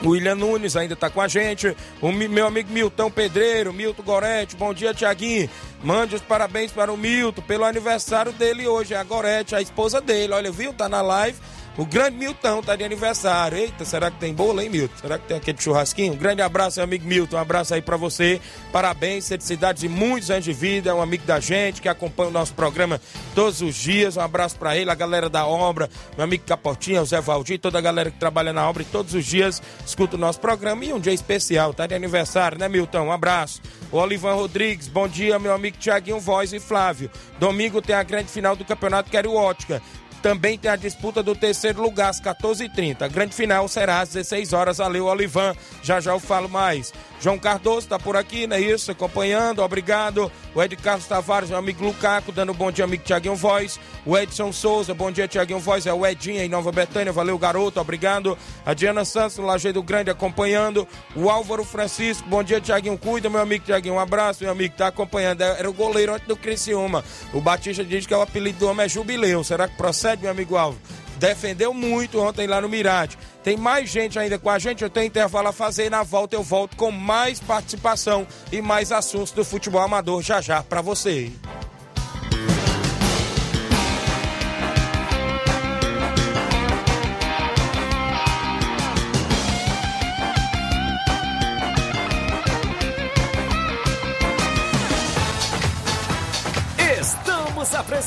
[0.03, 1.75] William Nunes ainda está com a gente.
[2.01, 4.55] O meu amigo Milton Pedreiro, Milton Gorete.
[4.55, 5.49] Bom dia, Tiaguinho.
[5.83, 8.93] Mande os parabéns para o Milton pelo aniversário dele hoje.
[8.93, 10.33] É a Gorete, a esposa dele.
[10.33, 10.73] Olha, viu?
[10.73, 11.37] Tá na live.
[11.77, 13.57] O grande Milton tá de aniversário.
[13.57, 14.93] Eita, será que tem bolo, hein, Milton?
[14.99, 16.13] Será que tem aquele churrasquinho?
[16.13, 17.37] Um grande abraço, meu amigo Milton.
[17.37, 18.41] Um abraço aí para você.
[18.73, 20.89] Parabéns, felicidades e muitos anos de vida.
[20.89, 22.99] É um amigo da gente que acompanha o nosso programa
[23.33, 24.17] todos os dias.
[24.17, 27.77] Um abraço para ele, a galera da obra, meu amigo Capotinha, o Zé Valdir, toda
[27.77, 30.83] a galera que trabalha na obra e todos os dias escuta o nosso programa.
[30.83, 33.05] E um dia especial, tá de aniversário, né, Milton?
[33.05, 33.61] Um abraço.
[33.89, 37.09] O Olivan Rodrigues, bom dia, meu amigo Tiaguinho Voz e Flávio.
[37.39, 39.81] Domingo tem a grande final do Campeonato Quero Ótica.
[40.21, 43.01] Também tem a disputa do terceiro lugar às 14h30.
[43.01, 44.77] A grande final será às 16 horas.
[44.77, 45.55] Valeu, Olivan.
[45.81, 46.93] Já já eu falo mais.
[47.21, 48.91] João Cardoso está por aqui, não é isso?
[48.91, 50.31] Acompanhando, obrigado.
[50.55, 53.79] O Ed Carlos Tavares, meu amigo Lucaco, dando um bom dia, amigo Tiaguinho Voz.
[54.03, 55.85] O Edson Souza, bom dia, Tiaguinho Voz.
[55.85, 58.35] É o Edinho em Nova Betânia, valeu, garoto, obrigado.
[58.65, 60.87] A Diana Santos, no Lajeado Grande, acompanhando.
[61.15, 63.93] O Álvaro Francisco, bom dia, Tiaguinho, cuida, meu amigo Tiaguinho.
[63.93, 65.41] Um abraço, meu amigo, tá acompanhando.
[65.43, 67.03] Era o goleiro antes do Criciúma.
[67.33, 69.43] O Batista diz que é o apelido do homem é Jubileu.
[69.43, 70.81] Será que procede, meu amigo Álvaro?
[71.21, 73.15] defendeu muito ontem lá no Mirade.
[73.43, 75.89] Tem mais gente ainda com a gente, eu tenho intervalo a fazer.
[75.89, 80.63] Na volta eu volto com mais participação e mais assuntos do futebol amador já já
[80.63, 81.31] para você.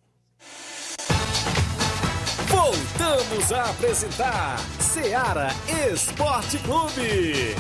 [2.72, 5.50] Voltamos a apresentar Seara
[5.92, 7.54] Esporte Clube.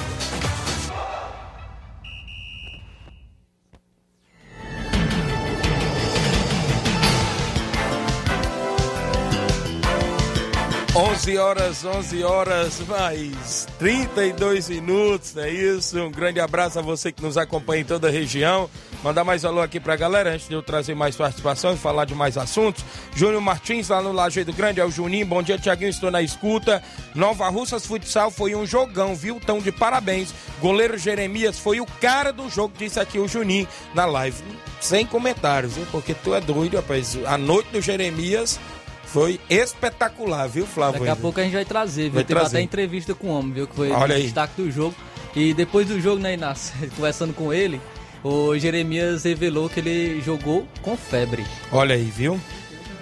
[10.96, 16.02] 11 horas, 11 horas, mais 32 minutos, é isso?
[16.02, 18.70] Um grande abraço a você que nos acompanha em toda a região.
[19.04, 22.14] Mandar mais alô aqui pra galera, antes de eu trazer mais participação e falar de
[22.14, 22.86] mais assuntos.
[23.16, 25.26] Júnior Martins, lá no Lajeado Grande, é o Juninho.
[25.26, 26.84] Bom dia, Tiaguinho, estou na escuta.
[27.16, 29.40] Nova Russas Futsal foi um jogão, viu?
[29.44, 30.32] Tão de parabéns.
[30.60, 34.38] Goleiro Jeremias foi o cara do jogo, disse aqui o Juninho na live.
[34.80, 35.88] Sem comentários, viu?
[35.92, 37.18] Porque tu é doido, rapaz.
[37.26, 38.60] A noite do Jeremias
[39.04, 41.00] Foi espetacular, viu, Flávio?
[41.00, 42.14] Daqui a pouco a gente vai trazer, viu?
[42.14, 42.58] Vai Teve trazer.
[42.58, 43.68] até entrevista com o homem, viu?
[43.68, 44.24] Que foi Olha o aí.
[44.24, 44.94] destaque do jogo.
[45.36, 47.82] E depois do jogo, né, Inácio, conversando com ele,
[48.24, 51.46] o Jeremias revelou que ele jogou com febre.
[51.72, 52.40] Olha aí, viu?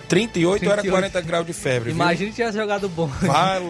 [0.09, 0.89] 38, era 38.
[0.89, 1.91] 40 graus de febre?
[1.91, 3.07] Imagina se tivesse jogado bom.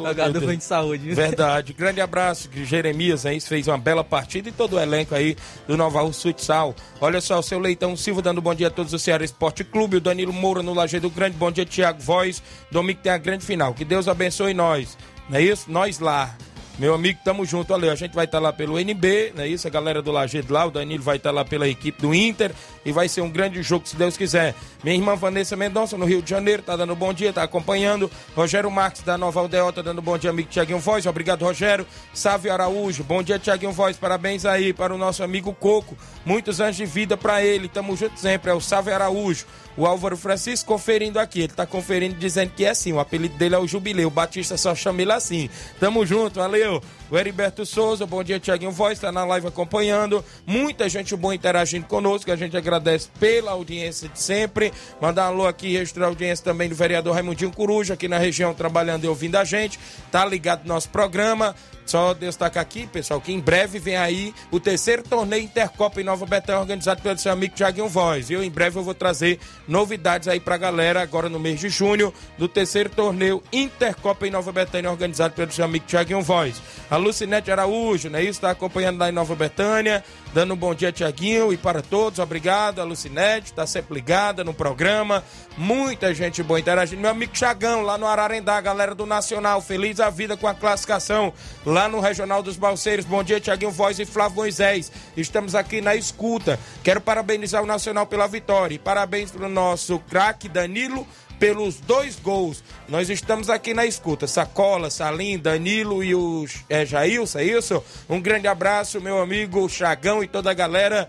[0.08, 1.14] Jogado bem de saúde.
[1.14, 1.74] Verdade.
[1.74, 5.36] Grande abraço, Jeremias aí fez uma bela partida e todo o elenco aí
[5.68, 6.74] do Nova Rússia Futsal.
[7.02, 9.98] Olha só, o seu Leitão Silva dando bom dia a todos do Ceará Esporte Clube,
[9.98, 13.74] o Danilo Moura no Lajeado Grande, bom dia Tiago Voz, domingo tem a grande final.
[13.74, 14.98] Que Deus abençoe nós.
[15.30, 15.70] Não é isso?
[15.70, 16.36] Nós lá.
[16.80, 17.74] Meu amigo, tamo junto.
[17.74, 19.68] Olha, a gente vai estar lá pelo NB, não é isso?
[19.68, 22.54] A galera do Lajeado lá, o Danilo vai estar lá pela equipe do Inter
[22.86, 24.56] e vai ser um grande jogo, se Deus quiser.
[24.82, 28.10] Minha irmã Vanessa Mendonça, no Rio de Janeiro, tá dando bom dia, tá acompanhando.
[28.34, 31.06] Rogério Marques, da Nova Aldeota, dando bom dia, amigo Tiaguinho Voz.
[31.06, 31.86] Obrigado, Rogério.
[32.14, 33.98] Sávio Araújo, bom dia, Tiaguinho Voz.
[33.98, 35.98] Parabéns aí para o nosso amigo Coco.
[36.26, 37.68] Muitos anos de vida para ele.
[37.68, 38.52] Tamo junto sempre.
[38.52, 39.46] É o Sávio Araújo.
[39.78, 41.42] O Álvaro Francisco conferindo aqui.
[41.42, 42.94] Ele tá conferindo dizendo que é assim.
[42.94, 44.08] O apelido dele é o Jubileu.
[44.08, 45.50] O Batista só chama ele assim.
[45.80, 46.82] Tamo junto, valeu.
[47.12, 50.24] O Heriberto Souza, bom dia, Tiaguinho Voz, tá na live acompanhando.
[50.46, 52.32] Muita gente boa interagindo conosco.
[52.32, 54.72] A gente agradece pela audiência de sempre.
[55.02, 58.54] Mandar um alô aqui, registrar a audiência também do vereador Raimundinho Coruja, aqui na região,
[58.54, 59.80] trabalhando e ouvindo a gente.
[60.12, 61.56] Tá ligado no nosso programa.
[61.90, 66.24] Só destacar aqui, pessoal, que em breve vem aí o terceiro torneio Intercopa em Nova
[66.24, 68.30] Betânia, organizado pelo seu amigo Tiaguinho Voz.
[68.30, 72.14] Eu, em breve, eu vou trazer novidades aí pra galera, agora no mês de junho,
[72.38, 76.62] do terceiro torneio Intercopa em Nova Betânia, organizado pelo seu amigo Tiaguinho Voz.
[77.00, 78.24] Lucinete Araújo, né?
[78.24, 82.20] Isso, tá acompanhando lá em Nova Betânia, dando um bom dia, Tiaguinho, e para todos,
[82.20, 82.80] obrigado.
[82.80, 85.24] A Lucinete tá sempre ligada no programa.
[85.58, 87.02] Muita gente boa interagindo.
[87.02, 91.34] Meu amigo Chagão, lá no Ararendá, galera do Nacional, feliz a vida com a classificação
[91.66, 93.06] lá no Regional dos Balseiros.
[93.06, 94.92] Bom dia, Tiaguinho Voz e Flávio Moisés.
[95.18, 96.60] Estamos aqui na escuta.
[96.84, 98.76] Quero parabenizar o Nacional pela vitória.
[98.76, 101.08] E parabéns para o nosso craque Danilo
[101.40, 102.64] pelos dois gols.
[102.88, 104.28] Nós estamos aqui na escuta.
[104.28, 107.84] Sacola, Salim, Danilo e o é, Jailson, é isso?
[108.10, 111.08] Um grande abraço, meu amigo Chagão e toda a galera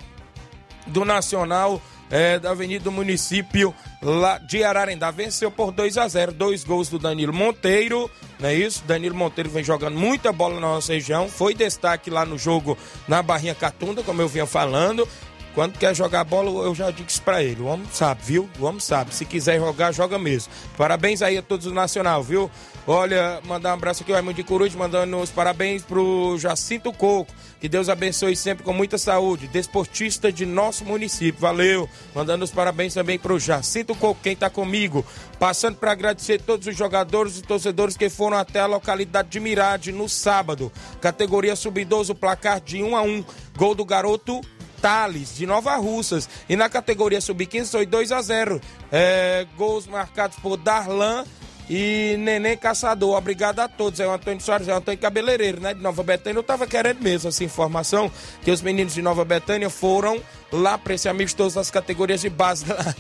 [0.86, 5.10] do Nacional é, da Avenida do Município lá de Ararendá.
[5.10, 8.82] Venceu por 2 a 0 dois gols do Danilo Monteiro, não é isso?
[8.84, 13.22] Danilo Monteiro vem jogando muita bola na nossa região, foi destaque lá no jogo na
[13.22, 15.08] Barrinha Catunda, como eu vinha falando.
[15.54, 17.60] Quando quer jogar bola, eu já digo isso pra ele.
[17.60, 18.48] O homem sabe, viu?
[18.58, 19.14] O homem sabe.
[19.14, 20.52] Se quiser jogar, joga mesmo.
[20.76, 22.50] Parabéns aí a todos do Nacional, viu?
[22.86, 27.32] Olha, mandar um abraço aqui, o Raimundo de Coruja, mandando os parabéns pro Jacinto Coco.
[27.60, 29.48] Que Deus abençoe sempre com muita saúde.
[29.48, 31.40] Desportista de nosso município.
[31.40, 31.88] Valeu.
[32.14, 35.04] Mandando os parabéns também pro Jacinto Coco, quem tá comigo.
[35.38, 39.92] Passando para agradecer todos os jogadores e torcedores que foram até a localidade de Mirade
[39.92, 40.72] no sábado.
[41.00, 43.24] Categoria sub-12, placar de 1 a 1
[43.56, 44.40] Gol do garoto
[44.80, 46.28] Thales, de Nova Russas.
[46.48, 51.24] E na categoria sub-15 foi 2 a 0 é, Gols marcados por Darlan
[51.70, 53.16] e Neném Caçador.
[53.16, 54.00] Obrigado a todos.
[54.00, 55.72] É o Antônio Soares, é o Antônio Cabeleireiro, né?
[55.72, 56.38] De Nova Betânia.
[56.38, 58.10] Eu tava querendo mesmo essa informação,
[58.42, 60.20] que os meninos de Nova Betânia foram
[60.52, 62.94] lá para esse amistoso das categorias de base lá,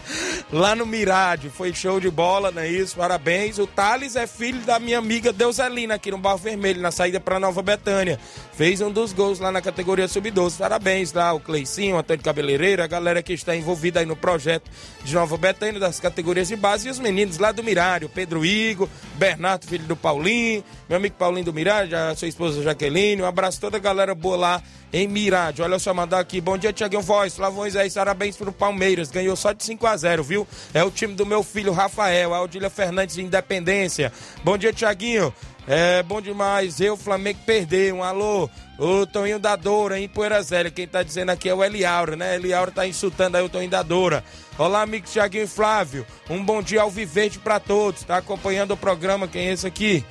[0.52, 1.50] lá no Mirade.
[1.50, 2.96] Foi show de bola, não é isso?
[2.96, 3.58] Parabéns.
[3.58, 7.40] O Thales é filho da minha amiga Deuselina, aqui no Barro Vermelho, na saída para
[7.40, 8.18] Nova Betânia.
[8.52, 10.58] Fez um dos gols lá na categoria sub-12.
[10.58, 14.70] Parabéns lá, o Cleicinho, o Antônio Cabeleireiro, a galera que está envolvida aí no projeto
[15.02, 18.44] de Nova Betânia, das categorias de base, e os meninos lá do Mirade, o Pedro
[18.44, 23.22] Igor, Bernardo, filho do Paulinho, meu amigo Paulinho do Mirade, a sua esposa Jaqueline.
[23.22, 25.62] Um abraço a toda a galera boa lá em Mirade.
[25.62, 26.40] Olha só, mandar aqui.
[26.40, 27.34] Bom dia, Tiaguinho Voz.
[27.34, 29.10] Flávio Moisés, parabéns pro Palmeiras.
[29.10, 30.46] Ganhou só de 5 a 0 viu?
[30.74, 34.12] É o time do meu filho Rafael, a Odília Fernandes de Independência.
[34.42, 35.32] Bom dia, Tiaguinho.
[35.68, 36.80] É bom demais.
[36.80, 37.92] Eu, Flamengo, perder.
[37.92, 38.48] Um alô.
[38.78, 40.70] O Toninho da Doura, em Poeira Zélia.
[40.70, 42.34] Quem tá dizendo aqui é o Eliauro, né?
[42.36, 44.24] Eliauro tá insultando aí o Toninho da Doura.
[44.56, 46.06] Olá, amigo Tiaguinho e Flávio.
[46.30, 48.04] Um bom dia ao Vivente pra todos.
[48.04, 49.28] Tá acompanhando o programa.
[49.28, 50.04] Quem é esse aqui?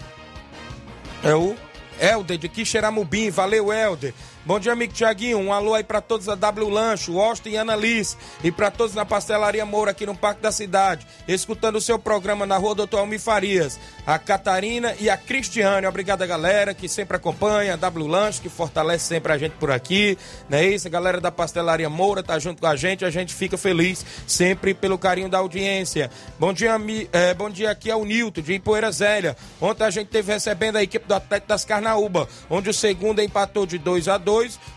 [1.24, 1.56] É o
[2.00, 3.30] Helder de Quixeramobim.
[3.32, 4.14] Valeu, Helder.
[4.46, 5.38] Bom dia, amigo Tiaguinho.
[5.38, 8.18] Um alô aí pra todos da W Lancho, Austin e Ana Liz.
[8.42, 11.06] E pra todos na Pastelaria Moura, aqui no Parque da Cidade.
[11.28, 13.78] Escutando o seu programa na rua Doutor Almir Farias.
[14.08, 15.86] A Catarina e a Cristiane.
[15.86, 17.74] Obrigado, galera, que sempre acompanha.
[17.74, 20.18] A W Lancho, que fortalece sempre a gente por aqui.
[20.50, 20.88] Não é isso?
[20.88, 23.04] A galera da Pastelaria Moura tá junto com a gente.
[23.04, 26.10] A gente fica feliz sempre pelo carinho da audiência.
[26.40, 26.72] Bom dia,
[27.12, 29.36] é, bom dia aqui é o Nilton, de Ipoeira Zélia.
[29.60, 33.66] Ontem a gente teve recebendo a equipe do Atlético das Carnaúba, onde o segundo empatou
[33.66, 34.29] de 2 a 2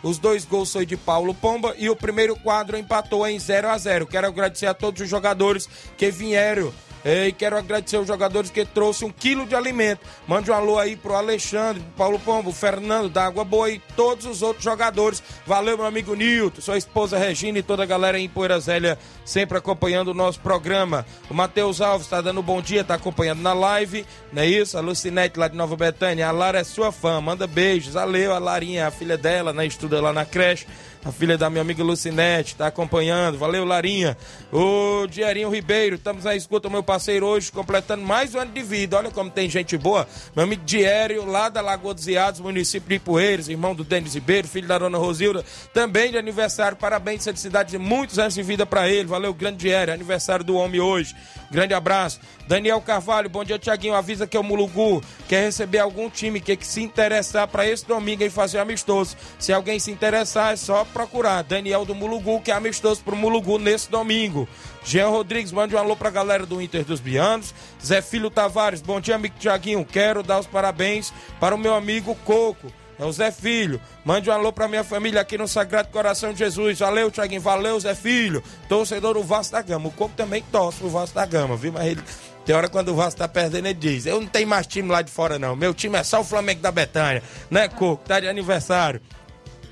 [0.03, 3.79] Os dois gols foi de Paulo Pomba e o primeiro quadro empatou em 0 a
[3.79, 6.73] 0 Quero agradecer a todos os jogadores que vieram
[7.05, 10.01] E quero agradecer os jogadores que trouxe um quilo de alimento.
[10.27, 14.25] Mande um alô aí pro Alexandre, pro Paulo Pombo, Fernando da Água Boa e todos
[14.25, 15.23] os outros jogadores.
[15.47, 19.59] Valeu, meu amigo Nilton, sua esposa Regina e toda a galera em Poeira Zélia, sempre
[19.59, 21.05] acompanhando o nosso programa.
[21.29, 24.79] O Matheus Alves está dando bom dia, tá acompanhando na live, não é isso?
[24.79, 27.95] A Lucinete lá de Nova Betânia, a Lara é sua fã, manda beijos.
[27.95, 29.67] Valeu, a Larinha, a filha dela, né?
[29.67, 30.67] Estuda lá na creche
[31.05, 33.37] a filha da minha amiga Lucinete, tá acompanhando.
[33.37, 34.17] Valeu, Larinha.
[34.53, 38.97] O Dierinho Ribeiro, estamos na escuta, meu parceiro, hoje, completando mais um ano de vida.
[38.97, 40.07] Olha como tem gente boa.
[40.37, 44.47] Meu amigo Diério, lá da Lagoa dos Iados, município de Ipueiros, irmão do Denis Ribeiro,
[44.47, 45.45] filho da dona Rosilda,
[45.75, 46.77] também de aniversário.
[46.77, 49.09] Parabéns, felicidade de muitos anos de vida para ele.
[49.09, 51.17] Valeu, grande Diério, aniversário do homem hoje.
[51.51, 52.21] Grande abraço.
[52.53, 53.95] Daniel Carvalho, bom dia, Tiaguinho.
[53.95, 58.23] Avisa que o Mulugu quer receber algum time que, que se interessar para esse domingo
[58.23, 59.17] e fazer amistoso.
[59.39, 61.43] Se alguém se interessar, é só procurar.
[61.45, 64.47] Daniel do Mulugu, que é amistoso pro Mulugu nesse domingo.
[64.85, 67.55] Jean Rodrigues, mande um alô pra galera do Inter dos Bianos.
[67.83, 69.83] Zé Filho Tavares, bom dia, amigo Tiaguinho.
[69.83, 72.71] Quero dar os parabéns para o meu amigo Coco.
[72.99, 73.81] É o Zé Filho.
[74.05, 76.81] Mande um alô pra minha família aqui no Sagrado Coração de Jesus.
[76.81, 77.41] Valeu, Tiaguinho.
[77.41, 78.45] Valeu, Zé Filho.
[78.69, 79.89] Torcedor do Vasco da Gama.
[79.89, 81.73] O Coco também torce pro Vasco da Gama, viu?
[81.73, 82.03] Mas ele.
[82.45, 85.03] Tem hora quando o Vasco tá perdendo, ele diz: Eu não tenho mais time lá
[85.03, 85.55] de fora, não.
[85.55, 87.23] Meu time é só o Flamengo da Betânia.
[87.51, 88.05] Né, Coco?
[88.07, 89.01] Tá de aniversário.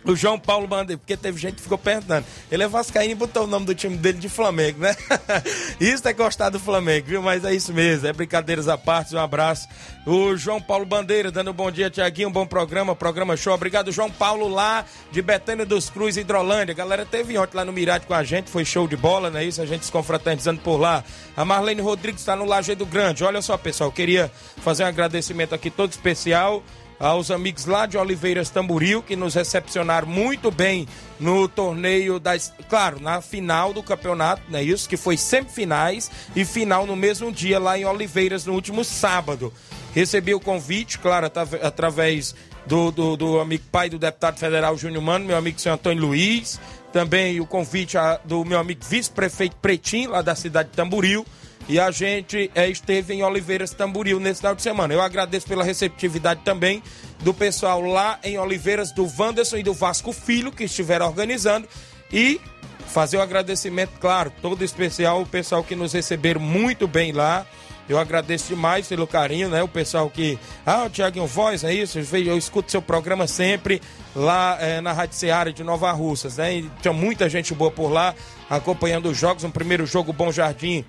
[0.05, 2.25] O João Paulo Bandeira, porque teve gente que ficou perguntando.
[2.51, 4.97] Ele é Vascaíno e botou o nome do time dele de Flamengo, né?
[5.81, 7.23] isso é gostar do Flamengo, viu?
[7.23, 9.69] Mas é isso mesmo, é brincadeiras à parte, um abraço.
[10.07, 13.53] O João Paulo Bandeira, dando um bom dia, Tiaguinho, um bom programa, programa show.
[13.53, 16.73] Obrigado, João Paulo, lá de Betânia dos Cruz, Hidrolândia.
[16.73, 19.39] A galera teve ontem lá no Mirade com a gente, foi show de bola, não
[19.39, 19.61] é isso?
[19.61, 21.05] A gente se confraternizando por lá.
[21.37, 23.23] A Marlene Rodrigues está no Lajeado Grande.
[23.23, 26.63] Olha só, pessoal, queria fazer um agradecimento aqui todo especial
[27.01, 30.87] aos amigos lá de Oliveiras Tamburil que nos recepcionaram muito bem
[31.19, 34.63] no torneio das, claro, na final do campeonato, né?
[34.63, 39.53] Isso que foi semifinais e final no mesmo dia lá em Oliveiras no último sábado.
[39.95, 41.27] Recebi o convite, claro,
[41.63, 42.35] através
[42.67, 46.61] do, do, do amigo pai do deputado federal Júnior Mano, meu amigo senhor Antônio Luiz,
[46.93, 51.25] também o convite a, do meu amigo vice-prefeito Pretinho, lá da cidade de Tamburil
[51.69, 54.93] e a gente é, esteve em Oliveiras Tamburil nesse final de semana.
[54.93, 56.83] Eu agradeço pela receptividade também
[57.21, 61.69] do pessoal lá em Oliveiras, do Wanderson e do Vasco Filho, que estiveram organizando.
[62.13, 62.41] E
[62.87, 67.47] fazer o agradecimento, claro, todo especial, o pessoal que nos receberam muito bem lá.
[67.89, 69.63] Eu agradeço demais pelo carinho, né?
[69.65, 70.39] O pessoal que.
[70.65, 71.99] Ah, o Tiaguinho Voz, é isso?
[71.99, 73.83] Eu escuto seu programa sempre
[74.15, 76.55] lá é, na Rádio Seara de Nova Russas, né?
[76.55, 78.15] E tinha muita gente boa por lá
[78.49, 79.43] acompanhando os jogos.
[79.43, 80.85] Um primeiro jogo, Bom Jardim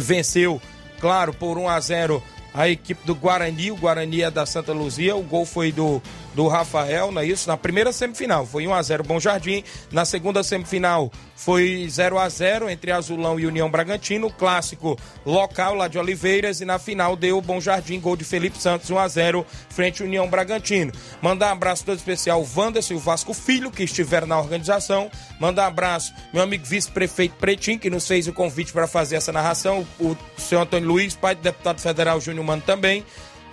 [0.00, 0.60] venceu,
[1.00, 2.22] claro, por 1 a 0
[2.52, 6.00] a equipe do Guarani, o Guarani é da Santa Luzia, o gol foi do
[6.34, 7.48] do Rafael, não é isso?
[7.48, 12.28] Na primeira semifinal foi 1 a 0 Bom Jardim, na segunda semifinal foi 0 a
[12.28, 17.40] 0 entre Azulão e União Bragantino, clássico local lá de Oliveiras e na final deu
[17.40, 20.92] Bom Jardim, gol de Felipe Santos 1 a 0 frente União Bragantino.
[21.22, 25.10] Mandar um abraço todo especial ao Wanderson e o Vasco Filho que estiveram na organização.
[25.38, 29.32] Mandar um abraço meu amigo vice-prefeito Pretinho que nos fez o convite para fazer essa
[29.32, 33.04] narração, o senhor Antônio Luiz, pai do deputado federal Júnior Mano também.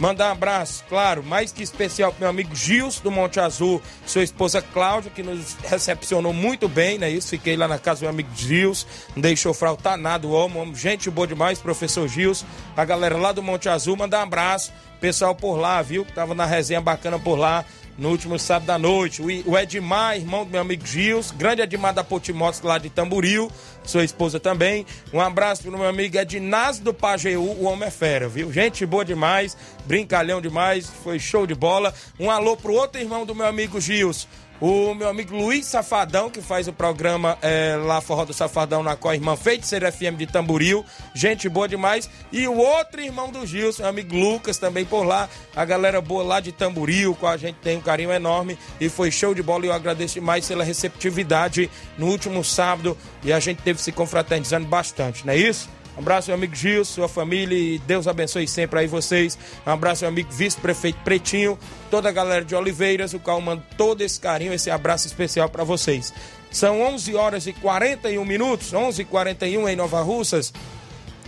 [0.01, 4.23] Mandar um abraço, claro, mais que especial pro meu amigo Gils do Monte Azul, sua
[4.23, 7.07] esposa Cláudia, que nos recepcionou muito bem, né?
[7.07, 10.73] Isso, fiquei lá na casa do meu amigo Gils, não deixou faltar nada, o homem,
[10.73, 12.43] gente boa demais, professor Gils,
[12.75, 16.03] a galera lá do Monte Azul, mandar um abraço, pessoal por lá, viu?
[16.03, 17.63] Que tava na resenha bacana por lá
[18.01, 19.21] no último sábado à noite.
[19.21, 23.49] O Edmar, irmão do meu amigo Gils, grande Edmar da Potimotos lá de Tamburil,
[23.83, 24.87] sua esposa também.
[25.13, 28.51] Um abraço pro meu amigo Ednaz do Pajeú, o homem é fera, viu?
[28.51, 31.93] Gente boa demais, brincalhão demais, foi show de bola.
[32.19, 34.27] Um alô pro outro irmão do meu amigo Gils,
[34.61, 38.95] o meu amigo Luiz Safadão, que faz o programa é, lá Forró do Safadão na
[38.95, 40.85] Có Irmã Feiticeira FM de Tamburil.
[41.15, 42.07] Gente boa demais.
[42.31, 45.27] E o outro irmão do Gilson, amigo Lucas, também por lá.
[45.55, 48.55] A galera boa lá de Tamburil, com a gente tem um carinho enorme.
[48.79, 52.95] E foi show de bola e eu agradeço demais pela receptividade no último sábado.
[53.23, 55.67] E a gente teve se confraternizando bastante, não é isso?
[55.95, 59.37] Um abraço, meu amigo Gil, sua família e Deus abençoe sempre aí vocês.
[59.65, 64.01] Um abraço, meu amigo vice-prefeito Pretinho, toda a galera de Oliveiras, o qual manda todo
[64.01, 66.13] esse carinho, esse abraço especial para vocês.
[66.49, 70.53] São 11 horas e 41 minutos, 11 e 41 em Nova Russas.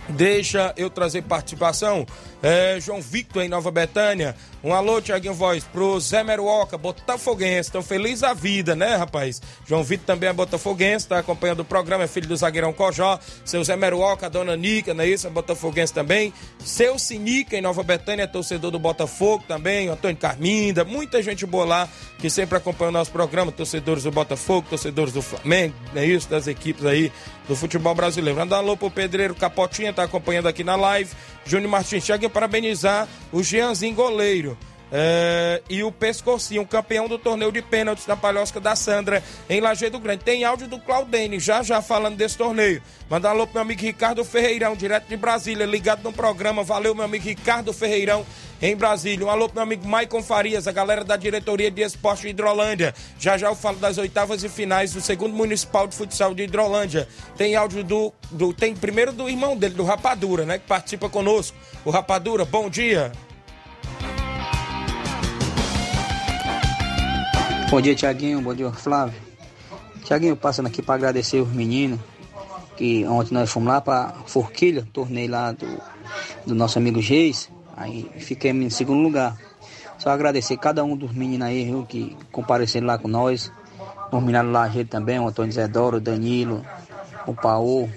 [0.08, 2.04] Deixa eu trazer participação
[2.46, 4.36] É, João Victor em Nova Betânia.
[4.62, 7.68] Um alô, Tiaguinho Voz, pro Zé Meruoca, Botafoguense.
[7.68, 9.40] Estão felizes a vida, né, rapaz?
[9.66, 13.18] João Victor também é Botafoguense, tá acompanhando o programa, é filho do zagueirão Cojó.
[13.46, 15.26] Seu Zé Meruoca, dona Nica, não é isso?
[15.26, 16.34] É Botafoguense também.
[16.58, 19.88] Seu Sinica em Nova Betânia, torcedor do Botafogo também.
[19.88, 21.88] Antônio Carminda, muita gente boa lá
[22.18, 23.52] que sempre acompanha o nosso programa.
[23.52, 26.28] Torcedores do Botafogo, torcedores do Flamengo, não é isso?
[26.28, 27.10] Das equipes aí
[27.48, 28.38] do futebol brasileiro.
[28.38, 31.10] Manda um alô pro Pedreiro Capotinha, tá acompanhando aqui na live.
[31.46, 34.58] Júnior Martins, chega parabenizar o Jeanzinho goleiro.
[34.92, 39.98] É, e o Pescocinho, campeão do torneio de pênaltis da Palhosca da Sandra, em Lajeado
[39.98, 40.24] Grande.
[40.24, 42.80] Tem áudio do Claudene, já já falando desse torneio.
[43.08, 46.62] Manda alô pro meu amigo Ricardo Ferreirão, direto de Brasília, ligado no programa.
[46.62, 48.24] Valeu, meu amigo Ricardo Ferreirão,
[48.62, 49.26] em Brasília.
[49.26, 52.94] Um alô pro meu amigo Maicon Farias, a galera da diretoria de esporte de Hidrolândia.
[53.18, 57.08] Já já eu falo das oitavas e finais do segundo municipal de futsal de Hidrolândia.
[57.36, 58.52] Tem áudio do, do.
[58.52, 60.58] Tem primeiro do irmão dele, do Rapadura, né?
[60.58, 61.56] Que participa conosco.
[61.84, 63.12] O Rapadura, bom dia.
[67.70, 68.40] Bom dia, Tiaguinho.
[68.40, 69.20] Bom dia, Flávio.
[70.04, 71.98] Tiaguinho, passando aqui para agradecer os meninos
[72.76, 75.66] que ontem nós fomos lá para Forquilha, torneio lá do,
[76.46, 77.50] do nosso amigo Geis.
[77.76, 79.36] Aí fiquei em segundo lugar.
[79.98, 83.50] Só agradecer cada um dos meninos aí, viu, que compareceram lá com nós.
[84.12, 86.64] Os meninos lá também, o Antônio Zedoro, o Danilo,
[87.26, 87.88] o Paô,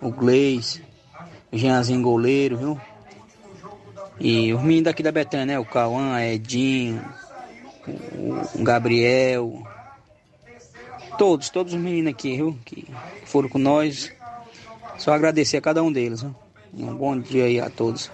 [0.00, 0.80] o Gleis,
[1.50, 2.80] o Jeanzinho goleiro, viu?
[4.20, 5.58] E os meninos daqui da Betânia, né?
[5.58, 7.02] O Cauã, Edinho,
[8.54, 9.62] o Gabriel,
[11.18, 12.58] todos, todos os meninos aqui, viu?
[12.64, 12.86] Que
[13.24, 14.12] foram com nós.
[14.98, 16.34] Só agradecer a cada um deles, viu?
[16.76, 18.10] Um bom dia aí a todos.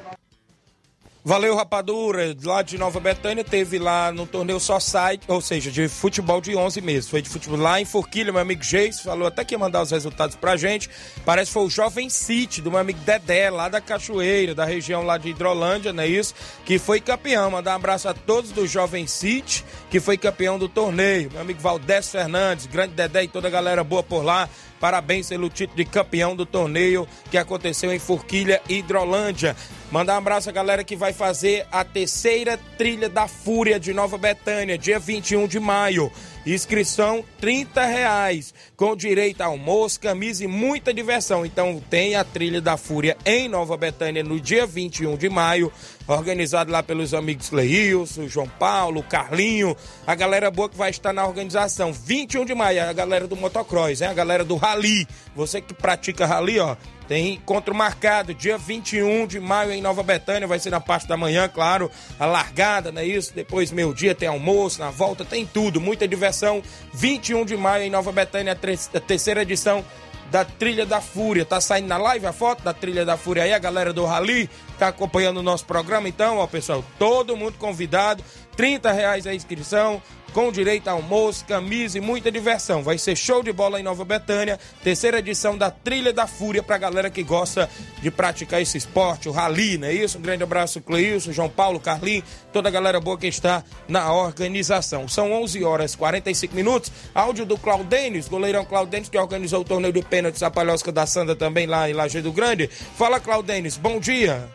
[1.23, 5.87] Valeu, Rapadura, lá de Nova Betânia, teve lá no torneio só site, ou seja, de
[5.87, 7.11] futebol de 11 meses.
[7.11, 9.91] Foi de futebol lá em Forquilha, meu amigo Geis, falou até que ia mandar os
[9.91, 10.89] resultados pra gente.
[11.23, 15.03] Parece que foi o Jovem City, do meu amigo Dedé, lá da Cachoeira, da região
[15.03, 16.35] lá de Hidrolândia, não é isso?
[16.65, 17.51] Que foi campeão.
[17.51, 21.31] Mandar um abraço a todos do Jovem City, que foi campeão do torneio.
[21.33, 24.49] Meu amigo Valdés Fernandes, grande Dedé e toda a galera boa por lá.
[24.81, 29.55] Parabéns pelo título de campeão do torneio que aconteceu em Forquilha, Hidrolândia.
[29.93, 34.17] Mandar um abraço à galera que vai fazer a terceira trilha da Fúria de Nova
[34.17, 36.11] Betânia, dia 21 de maio.
[36.47, 41.45] Inscrição 30 reais, com direito a almoço, camisa e muita diversão.
[41.45, 45.71] Então tem a trilha da Fúria em Nova Betânia no dia 21 de maio,
[46.07, 49.77] organizado lá pelos amigos Cleilson, João Paulo, Carlinho,
[50.07, 51.93] a galera boa que vai estar na organização.
[51.93, 54.09] 21 de maio, a galera do motocross, hein?
[54.09, 55.07] a galera do rally.
[55.37, 56.75] Você que pratica rally, ó,
[57.11, 61.17] tem encontro marcado, dia 21 de maio em Nova Betânia, vai ser na parte da
[61.17, 61.91] manhã, claro,
[62.21, 63.35] a largada, não é isso?
[63.35, 66.63] Depois, meio dia, tem almoço, na volta, tem tudo, muita diversão.
[66.95, 69.85] 21 de maio em Nova Betânia, a terceira edição
[70.31, 71.45] da Trilha da Fúria.
[71.45, 74.49] Tá saindo na live a foto da Trilha da Fúria aí, a galera do Rally
[74.81, 76.09] tá acompanhando o nosso programa.
[76.09, 78.25] Então, ó, pessoal, todo mundo convidado.
[78.57, 80.03] 30 reais a inscrição,
[80.33, 82.83] com direito a almoço, camisa e muita diversão.
[82.83, 86.79] Vai ser show de bola em Nova Betânia, terceira edição da Trilha da Fúria pra
[86.79, 87.69] galera que gosta
[88.03, 90.19] de praticar esse esporte, o rally, não é isso?
[90.19, 95.09] Um grande abraço, Cleilson, João Paulo, Carlinhos, toda a galera boa que está na organização.
[95.09, 96.93] São 11 horas e 45 minutos.
[97.15, 101.35] Áudio do Claudênis, goleirão Claudênis, que organizou o torneio de pênaltis a Palhosca da Sanda
[101.35, 102.69] também lá em Lajeado Grande.
[102.69, 104.49] Fala, Claudênis, bom dia.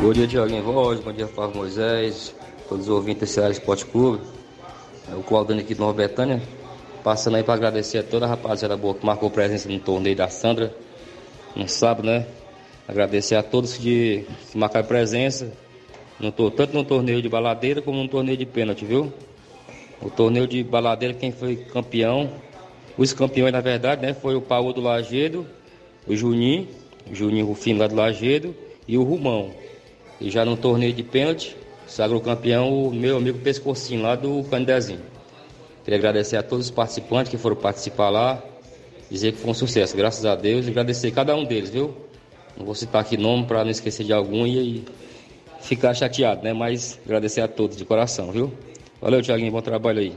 [0.00, 2.32] Bom dia, Tiaguinho Voz, bom dia, Flávio Moisés,
[2.68, 4.22] todos os ouvintes Ceará Esporte Clube.
[5.10, 6.40] É o Claudano aqui de Nova Betânia,
[7.02, 10.28] passando aí para agradecer a toda a rapaziada boa que marcou presença no torneio da
[10.28, 10.72] Sandra,
[11.56, 12.26] no sábado, né?
[12.86, 15.52] Agradecer a todos que, que marcaram presença,
[16.20, 19.12] no, tanto no torneio de baladeira como no torneio de pênalti, viu?
[20.00, 22.30] O torneio de baladeira, quem foi campeão,
[22.96, 24.14] os campeões na verdade, né?
[24.14, 25.44] Foi o Paulo do Lagedo,
[26.06, 26.68] o Juninho,
[27.10, 28.54] o Juninho Rufino lá do Lagedo
[28.86, 29.50] e o Rumão.
[30.20, 31.56] E já no torneio de pênalti,
[31.86, 35.00] sagrou campeão o meu amigo Pescocinho, lá do Candezinho.
[35.84, 38.42] Queria agradecer a todos os participantes que foram participar lá,
[39.10, 41.94] dizer que foi um sucesso, graças a Deus, e agradecer cada um deles, viu?
[42.56, 44.84] Não vou citar aqui nome para não esquecer de algum e,
[45.60, 46.52] ficar chateado, né?
[46.52, 48.52] Mas agradecer a todos de coração, viu?
[49.00, 50.12] Valeu, Tiaguinho, bom trabalho aí.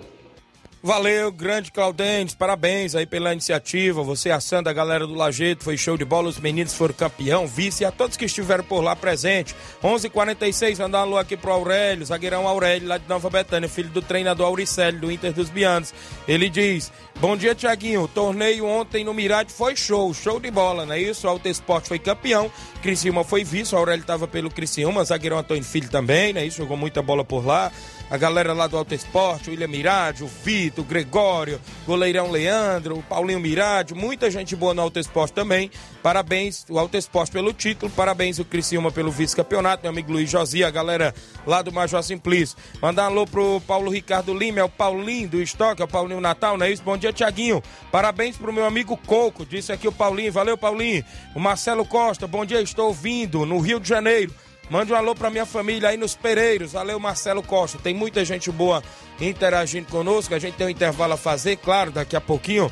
[0.84, 4.02] Valeu, grande Claudentes, parabéns aí pela iniciativa.
[4.02, 6.28] Você, a Sandra, a galera do Lajeito, foi show de bola.
[6.28, 9.56] Os meninos foram campeão, vice, e a todos que estiveram por lá presente.
[9.84, 13.70] 11:46 h 46 mandar um alô aqui pro Aurélio, zagueirão Aurélio, lá de Nova Betânia,
[13.70, 15.94] filho do treinador Auricélio, do Inter dos Bianos.
[16.28, 18.08] Ele diz: Bom dia, Tiaguinho.
[18.08, 21.28] Torneio ontem no Mirade foi show, show de bola, não é isso?
[21.28, 22.52] O Alto Esporte foi campeão,
[22.82, 26.44] Criciúma foi vice, o Aurélio estava pelo Criciúma, zagueirão Antônio Filho também, né?
[26.44, 27.72] Isso jogou muita bola por lá.
[28.12, 32.97] A galera lá do Alto Esporte, o William Mirade, o Vitor Carlito, Gregório, goleirão Leandro,
[32.97, 35.70] o Paulinho Mirade, muita gente boa no Alto Esporte também.
[36.01, 40.68] Parabéns, o Alto Esporte pelo título, parabéns o Criciúma pelo vice-campeonato, meu amigo Luiz Josia,
[40.68, 41.14] a galera
[41.45, 42.57] lá do Major Simplício.
[42.82, 46.22] Mandar um alô pro Paulo Ricardo Lima, é o Paulinho do Estoque, é o Paulinho
[46.22, 46.84] Natal, não é isso?
[46.84, 47.62] Bom dia, Tiaguinho.
[47.91, 51.03] Parabéns pro meu amigo Coco, disse aqui o Paulinho, valeu Paulinho.
[51.36, 54.34] O Marcelo Costa, bom dia, estou ouvindo no Rio de Janeiro.
[54.72, 56.72] Mande um alô pra minha família aí nos Pereiros.
[56.72, 57.78] Valeu, Marcelo Costa.
[57.78, 58.82] Tem muita gente boa
[59.20, 60.34] interagindo conosco.
[60.34, 62.72] A gente tem um intervalo a fazer, claro, daqui a pouquinho.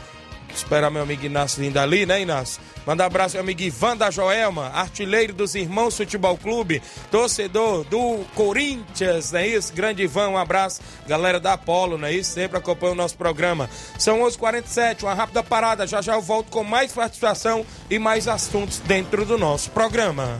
[0.50, 2.62] Esperar meu amigo Inácio vindo ali, né, Inácio?
[2.86, 6.82] Manda um abraço meu amigo Ivan da Joelma, artilheiro dos Irmãos Futebol Clube,
[7.12, 9.74] torcedor do Corinthians, não é isso?
[9.74, 10.82] Grande Ivan, um abraço.
[11.06, 12.32] Galera da Apolo, não é isso?
[12.32, 13.70] Sempre acompanha o nosso programa.
[14.00, 15.86] São 11h47, uma rápida parada.
[15.86, 20.40] Já já eu volto com mais participação e mais assuntos dentro do nosso programa.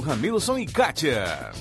[0.00, 1.52] Ramilson e Kátia.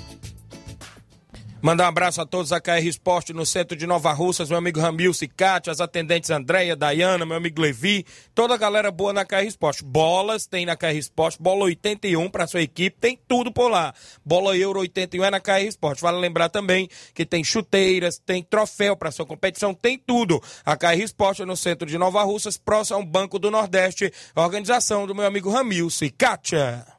[1.64, 4.82] Mandar um abraço a todos a KR Esporte no centro de Nova Russas, meu amigo
[4.82, 8.06] Ramilson e Cátia, as atendentes Andréia, Dayana, meu amigo Levi,
[8.36, 9.82] toda a galera boa na KR Esporte.
[9.82, 13.94] Bolas tem na KR Esporte, bola 81 para sua equipe, tem tudo por lá.
[14.26, 16.02] Bola Euro 81 é na KR Esporte.
[16.02, 20.44] Vale lembrar também que tem chuteiras, tem troféu para sua competição, tem tudo.
[20.66, 25.08] A KR Esporte é no centro de Nova Russas, próximo ao Banco do Nordeste, organização
[25.08, 26.93] do meu amigo Ramilson e Kátia.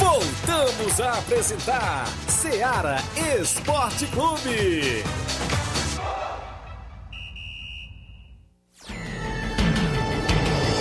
[0.00, 2.96] Voltamos a apresentar Seara
[3.38, 5.04] Esporte Clube.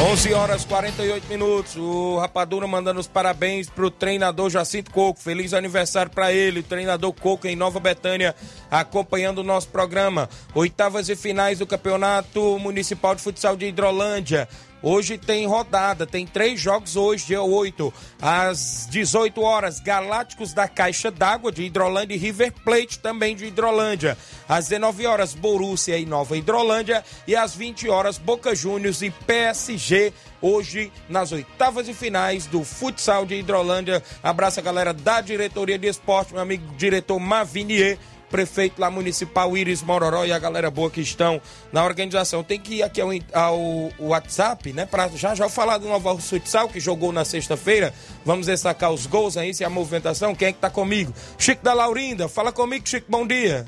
[0.02, 1.76] 11 horas 48 minutos.
[1.76, 5.20] O Rapadura mandando os parabéns pro treinador Jacinto Coco.
[5.20, 8.34] Feliz aniversário para ele, treinador Coco em Nova Betânia,
[8.72, 10.30] acompanhando o nosso programa.
[10.56, 14.48] Oitavas e finais do Campeonato Municipal de Futsal de Hidrolândia.
[14.82, 21.12] Hoje tem rodada, tem três jogos hoje, dia 8, às 18 horas, Galácticos da Caixa
[21.12, 24.18] d'Água de Hidrolândia e River Plate também de Hidrolândia.
[24.48, 30.14] Às 19 horas, Borussia e Nova Hidrolândia e às 20 horas, Boca Juniors e PSG
[30.42, 34.02] hoje nas oitavas e finais do futsal de Hidrolândia.
[34.24, 37.98] Abraço a galera da diretoria de esporte, meu amigo diretor Mavinier
[38.30, 42.44] prefeito lá municipal Iris Mororó e a galera boa que estão na organização.
[42.44, 43.60] Tem que ir aqui ao, ao
[44.00, 44.86] WhatsApp, né?
[44.86, 47.94] Para já já falar do Nova Futsal, que jogou na sexta-feira.
[48.26, 50.36] Vamos destacar os gols aí, se a movimentação.
[50.36, 51.14] Quem é que tá comigo?
[51.38, 52.30] Chico da Laurinda.
[52.30, 53.66] Fala comigo, Chico, bom dia.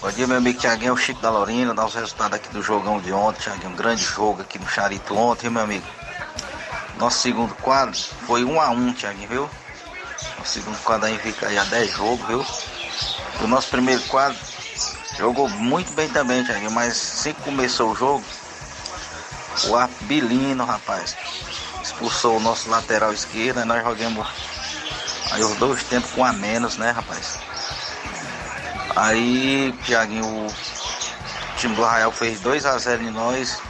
[0.00, 3.12] Bom dia, meu amigo Tiaguinho, Chico da Laurinda, dá os resultados aqui do jogão de
[3.12, 5.86] ontem, Tiaguinho, um grande jogo aqui no Charito ontem, meu amigo.
[6.98, 7.96] Nosso segundo quadro
[8.26, 9.50] foi um a um, Tiaguinho, viu?
[10.40, 12.44] O segundo quadro aí fica aí a 10 jogos, viu?
[13.40, 14.38] O nosso primeiro quadro
[15.18, 18.24] jogou muito bem também, Thiago, mas assim que começou o jogo,
[19.68, 21.16] o Abilino, rapaz,
[21.82, 24.26] expulsou o nosso lateral esquerdo, e nós jogamos
[25.32, 27.38] aí os dois tempos com a menos, né, rapaz?
[28.94, 30.54] Aí, Thiaguinho, o
[31.56, 33.60] time do Arraial fez 2 a 0 em nós.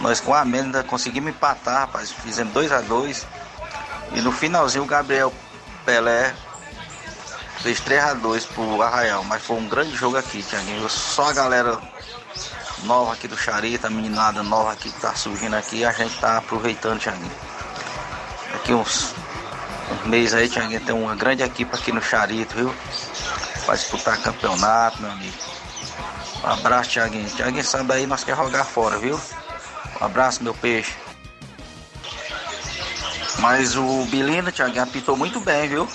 [0.00, 2.12] Nós com a menos ainda conseguimos empatar, rapaz.
[2.12, 3.26] Fizemos 2 a 2
[4.12, 5.32] E no finalzinho o Gabriel
[5.84, 6.34] Pelé
[7.62, 10.88] fez 3 a 2 pro Arraial, mas foi um grande jogo aqui, Tiaguinho.
[10.88, 11.78] Só a galera
[12.84, 16.38] nova aqui do Charita, a meninada nova aqui que tá surgindo aqui, a gente tá
[16.38, 17.30] aproveitando, Tiaguinho.
[18.52, 19.14] Daqui uns,
[19.92, 22.74] uns meses aí, Tiaguinho, tem uma grande equipe aqui no Charito, viu?
[23.66, 25.36] Vai disputar campeonato, meu amigo.
[26.42, 27.28] Um abraço, Tiaguinho.
[27.28, 29.20] Tiaguinho, sabe aí, nós quer jogar fora, viu?
[30.00, 30.94] Um abraço, meu peixe.
[33.38, 35.88] Mas o Bilino, Tiaguinho, apitou muito bem, viu?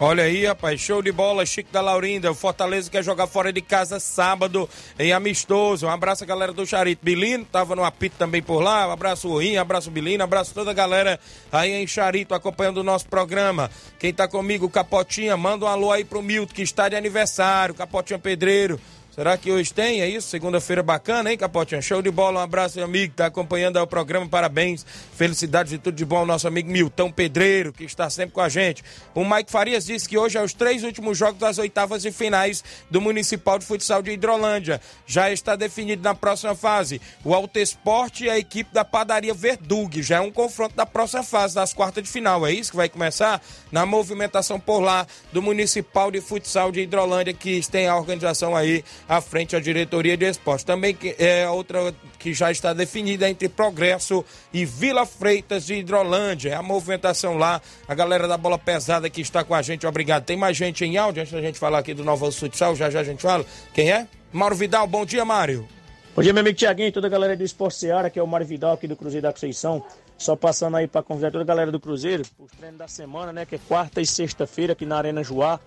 [0.00, 2.30] Olha aí, rapaz, show de bola, Chico da Laurinda.
[2.30, 5.86] O Fortaleza quer jogar fora de casa sábado em amistoso.
[5.86, 7.04] Um abraço a galera do Charito.
[7.04, 8.86] Bilino tava no apito também por lá.
[8.86, 11.18] Um abraço o Rim, um abraço Bilino, um abraço toda a galera
[11.50, 13.68] aí em Charito acompanhando o nosso programa.
[13.98, 17.74] Quem tá comigo, Capotinha, manda um alô aí pro Milton que está de aniversário.
[17.74, 18.78] Capotinha Pedreiro.
[19.18, 20.00] Será que hoje tem?
[20.00, 20.28] É isso?
[20.28, 21.82] Segunda-feira bacana, hein, Capotinha?
[21.82, 25.96] Show de bola, um abraço, meu amigo, tá acompanhando o programa, parabéns, felicidades e tudo
[25.96, 28.84] de bom ao nosso amigo Milton Pedreiro, que está sempre com a gente.
[29.16, 32.62] O Mike Farias disse que hoje é os três últimos jogos das oitavas e finais
[32.88, 34.80] do Municipal de Futsal de Hidrolândia.
[35.04, 40.00] Já está definido na próxima fase o Alto Esporte e a equipe da Padaria Verdug.
[40.00, 42.46] Já é um confronto da próxima fase, das quartas de final.
[42.46, 43.42] É isso que vai começar
[43.72, 48.84] na movimentação por lá do Municipal de Futsal de Hidrolândia, que tem a organização aí
[49.08, 50.66] à frente à diretoria de esporte.
[50.66, 56.50] Também que é outra que já está definida entre Progresso e Vila Freitas de Hidrolândia.
[56.50, 60.24] É a movimentação lá, a galera da bola pesada que está com a gente, obrigado.
[60.24, 63.00] Tem mais gente em áudio antes da gente falar aqui do Nova Futsal, já já
[63.00, 63.44] a gente fala.
[63.72, 64.06] Quem é?
[64.32, 65.66] Mauro Vidal, bom dia, Mário.
[66.14, 68.46] Bom dia, meu amigo Tiaguinho, toda a galera do Esporte Seara, que é o Mário
[68.46, 69.84] Vidal aqui do Cruzeiro da Conceição.
[70.18, 73.46] Só passando aí para convidar toda a galera do Cruzeiro, os treinos da semana, né?
[73.46, 75.60] Que é quarta e sexta-feira aqui na Arena Joá.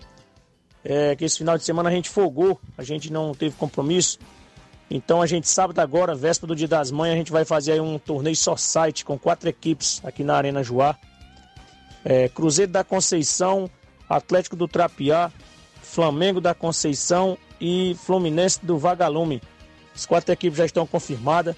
[0.84, 4.18] É, que esse final de semana a gente folgou, a gente não teve compromisso.
[4.90, 7.80] Então a gente sábado agora, véspera do Dia das Mães, a gente vai fazer aí
[7.80, 10.96] um torneio só site com quatro equipes aqui na Arena Joá.
[12.04, 13.70] É, Cruzeiro da Conceição,
[14.08, 15.30] Atlético do Trapiá,
[15.82, 19.40] Flamengo da Conceição e Fluminense do Vagalume.
[19.94, 21.54] As quatro equipes já estão confirmadas.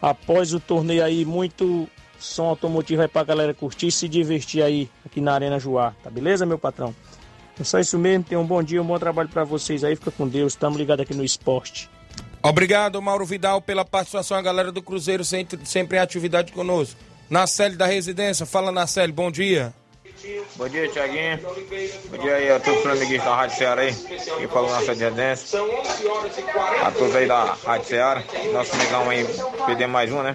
[0.00, 1.88] Após o torneio aí, muito
[2.18, 5.94] som automotivo aí pra galera curtir e se divertir aí aqui na Arena Joá.
[6.02, 6.94] Tá beleza, meu patrão?
[7.58, 8.24] É só isso mesmo.
[8.24, 9.96] Tenham um bom dia, um bom trabalho para vocês aí.
[9.96, 10.52] Fica com Deus.
[10.52, 11.88] Estamos ligados aqui no esporte.
[12.42, 14.36] Obrigado, Mauro Vidal, pela participação.
[14.36, 17.00] A galera do Cruzeiro sempre, sempre em atividade conosco.
[17.30, 19.72] Nacelle da Residência, fala Nacelle, bom dia.
[20.56, 21.38] Bom dia, Tiaguinho.
[22.10, 23.94] Bom dia aí a todos os amiguinhos da Rádio Ceará aí.
[23.94, 25.58] Que falam nossa Residência.
[26.82, 28.22] A todos aí da Rádio Ceará.
[28.52, 29.26] Nosso amigão aí,
[29.66, 30.34] perder mais um, né?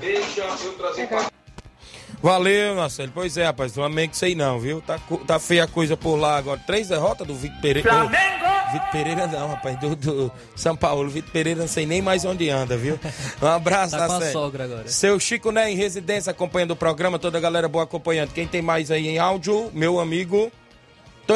[2.21, 3.11] Valeu, Marcelo.
[3.13, 3.73] Pois é, rapaz.
[3.73, 4.81] Flamengo sei não, viu?
[4.81, 6.59] Tá, tá feia a coisa por lá agora.
[6.67, 7.89] Três derrotas do Vitor Pereira.
[7.89, 8.45] Flamengo!
[8.73, 9.79] Vitor Pereira não, rapaz.
[9.79, 11.09] Do, do São Paulo.
[11.09, 12.99] Vitor Pereira não sei nem mais onde anda, viu?
[13.41, 14.33] Um abraço, Tá com a Marcelo.
[14.33, 14.87] sogra agora.
[14.89, 17.17] Seu Chico Né em residência acompanhando o programa.
[17.17, 18.33] Toda a galera boa acompanhando.
[18.33, 19.71] Quem tem mais aí em áudio?
[19.73, 20.51] Meu amigo.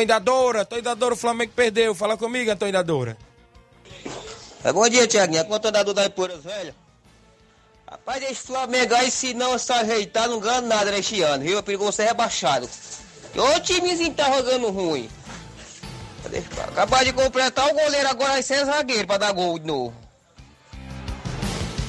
[0.07, 0.67] Da Doura.
[0.83, 1.95] Da Doura, o Flamengo perdeu.
[1.95, 3.15] Fala comigo, Antônio da Doura.
[4.63, 5.41] É, bom dia, Tiaguinho.
[5.41, 6.73] A conta da Duda Ipuras, velho.
[7.93, 11.59] Rapaz, esse Flamengo aí, se não se ajeitar, não ganha nada neste ano, viu?
[11.59, 12.67] É perigoso ser rebaixado.
[13.35, 15.07] E o timezinho tá jogando ruim.
[16.71, 19.93] Acabou de completar o goleiro agora vai ser zagueiro pra dar gol de novo.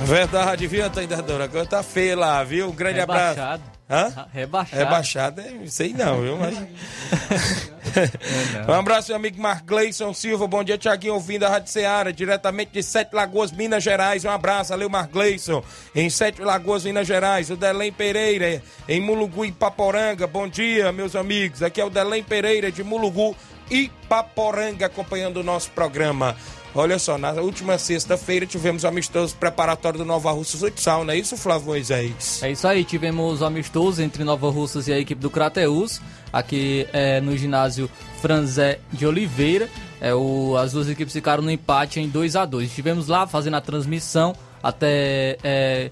[0.01, 1.45] Verdade, viu, Antônio da Doura?
[1.45, 2.69] Agora tá feio lá, viu?
[2.69, 3.41] Um grande Rebaixado.
[3.41, 3.74] abraço.
[3.89, 4.26] Hã?
[4.32, 4.82] Rebaixado.
[4.82, 6.39] Rebaixado, é, sei não, viu?
[6.39, 6.57] Mas...
[8.66, 10.47] um abraço, meu amigo Mark Gleison Silva.
[10.47, 14.24] Bom dia, Tiaguinho, ouvindo a Rádio Ceará, diretamente de Sete Lagoas, Minas Gerais.
[14.24, 15.62] Um abraço, valeu, Mark Gleison.
[15.95, 17.51] Em Sete Lagoas, Minas Gerais.
[17.51, 20.26] O Delém Pereira, em Mulugu, Ipaporanga.
[20.26, 21.62] Bom dia, meus amigos.
[21.62, 23.37] Aqui é o Delém Pereira, de Mulugu,
[23.70, 26.35] Ipaporanga, acompanhando o nosso programa.
[26.77, 31.16] Olha só, na última sexta-feira tivemos o amistoso preparatório do Nova Russa Futsal, não é
[31.16, 32.43] isso, Flávio Moisés?
[32.43, 36.01] É isso aí, tivemos amistoso entre Nova Russas e a equipe do Crateus,
[36.33, 37.89] aqui é, no ginásio
[38.20, 39.68] Franzé de Oliveira.
[40.01, 43.55] É, o, as duas equipes ficaram no empate em 2 a 2 Estivemos lá fazendo
[43.55, 45.91] a transmissão, até é,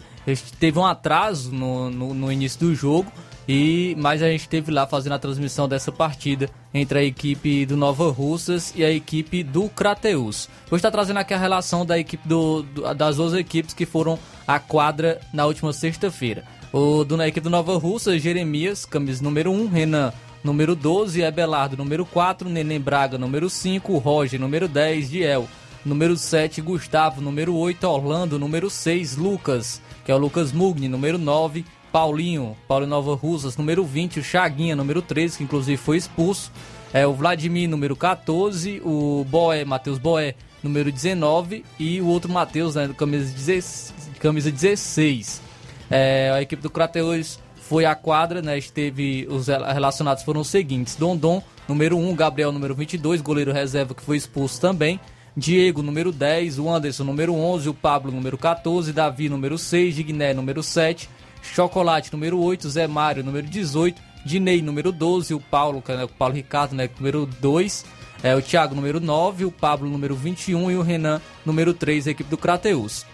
[0.58, 3.10] teve um atraso no, no, no início do jogo,
[3.48, 7.76] e mas a gente esteve lá fazendo a transmissão dessa partida entre a equipe do
[7.76, 10.48] Nova Russas e a equipe do Crateus.
[10.70, 14.18] Vou estar trazendo aqui a relação da equipe do, do- das duas equipes que foram
[14.46, 16.44] à quadra na última sexta-feira.
[16.72, 20.12] O do, equipe do Nova Russas, Jeremias, camisa número 1, Renan
[20.42, 25.48] número 12, Ebelardo número 4, Neném Braga número 5, Roger número 10, Diel
[25.84, 31.18] número 7, Gustavo número 8, Orlando número 6, Lucas, que é o Lucas Mugni número
[31.18, 36.50] 9, Paulinho, Paulo Nova Russas, número 20, o Chaguinha, número 13, que inclusive foi expulso.
[36.92, 42.74] É, o Vladimir, número 14, o Boé, Matheus Boé, número 19, e o outro Matheus,
[42.74, 45.42] né, camisa, 16, camisa 16.
[45.90, 50.48] É, a equipe do Crateus foi à quadra, né, esteve, os rela- relacionados foram os
[50.48, 54.98] seguintes, Dondon, número 1, Gabriel, número 22, goleiro reserva que foi expulso também,
[55.36, 60.34] Diego, número 10, o Anderson, número 11, o Pablo, número 14, Davi, número 6, Digné,
[60.34, 61.08] número 7,
[61.42, 66.34] Chocolate, número 8, Zé Mário, número 18, Dinei, número 12, o Paulo, né, o Paulo
[66.34, 67.84] Ricardo, né, número 2,
[68.22, 72.10] é, o Thiago, número 9, o Pablo, número 21 e o Renan, número 3, a
[72.12, 73.04] equipe do Crateus.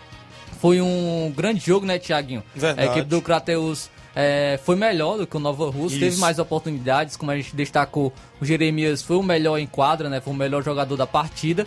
[0.60, 2.42] Foi um grande jogo, né, Thiaguinho?
[2.54, 2.88] Verdade.
[2.88, 6.00] A equipe do Crateus é, foi melhor do que o Nova Russa, Isso.
[6.00, 10.20] teve mais oportunidades, como a gente destacou, o Jeremias foi o melhor em quadra, né?
[10.20, 11.64] Foi o melhor jogador da partida.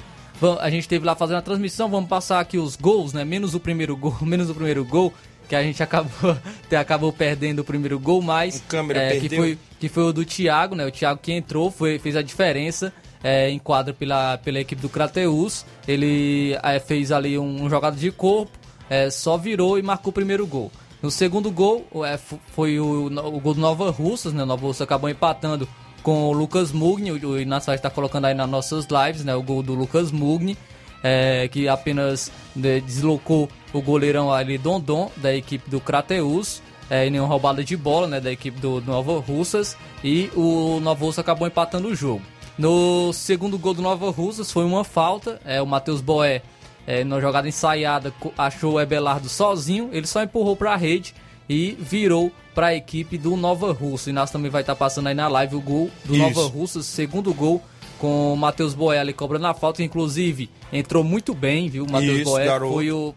[0.59, 3.23] A gente teve lá fazendo a transmissão, vamos passar aqui os gols, né?
[3.23, 5.13] Menos o primeiro gol, menos o primeiro gol,
[5.51, 6.37] que a gente acabou,
[6.79, 10.75] acabou perdendo o primeiro gol, mas câmera é, que foi que foi o do Thiago,
[10.75, 10.85] né?
[10.85, 12.93] O Thiago que entrou, foi, fez a diferença.
[13.23, 15.63] é, em quadra pela, pela equipe do Crateus.
[15.87, 18.51] Ele é, fez ali um, um jogado de corpo,
[18.89, 20.71] é, só virou e marcou o primeiro gol.
[21.03, 24.43] No segundo gol, é, foi o, o, gol do Nova Russas, né?
[24.43, 25.67] O Nova Russa acabou empatando
[26.01, 27.11] com o Lucas Mugni.
[27.11, 29.35] O Inácio está colocando aí nas nossas lives, né?
[29.35, 30.57] O gol do Lucas Mugni,
[31.03, 36.61] é, que apenas né, deslocou o goleirão ali Dondon, da equipe do Crateus.
[36.89, 38.19] É, em nenhuma roubada de bola, né?
[38.19, 39.77] Da equipe do, Nova Russas.
[40.03, 42.21] E o Nova Russa acabou empatando o jogo.
[42.57, 45.39] No segundo gol do Nova Russas foi uma falta.
[45.45, 46.41] É, o Matheus Boé
[46.85, 51.13] é, na jogada ensaiada, achou o Ebelardo sozinho, ele só empurrou para a rede
[51.47, 54.09] e virou para a equipe do Nova Russa.
[54.09, 56.21] E nós também vai estar tá passando aí na live o gol do Isso.
[56.21, 57.61] Nova Russa, segundo gol
[58.01, 61.85] com o Matheus Boelli cobrando a falta, inclusive entrou muito bem, viu?
[61.85, 63.13] O Matheus Boelli foi o,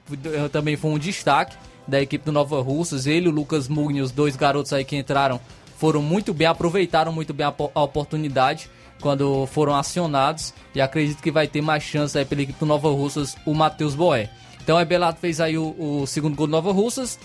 [0.52, 1.56] também foi um destaque
[1.88, 3.06] da equipe do Nova Russas.
[3.06, 5.40] Ele o Lucas Mugni, os dois garotos aí que entraram,
[5.78, 8.68] foram muito bem, aproveitaram muito bem a, a oportunidade
[9.00, 12.90] quando foram acionados e acredito que vai ter mais chance aí pela equipe do Nova
[12.90, 14.28] Russas, o Matheus Boé.
[14.62, 17.18] Então o Ebelato fez aí o, o, segundo gol do Nova Russas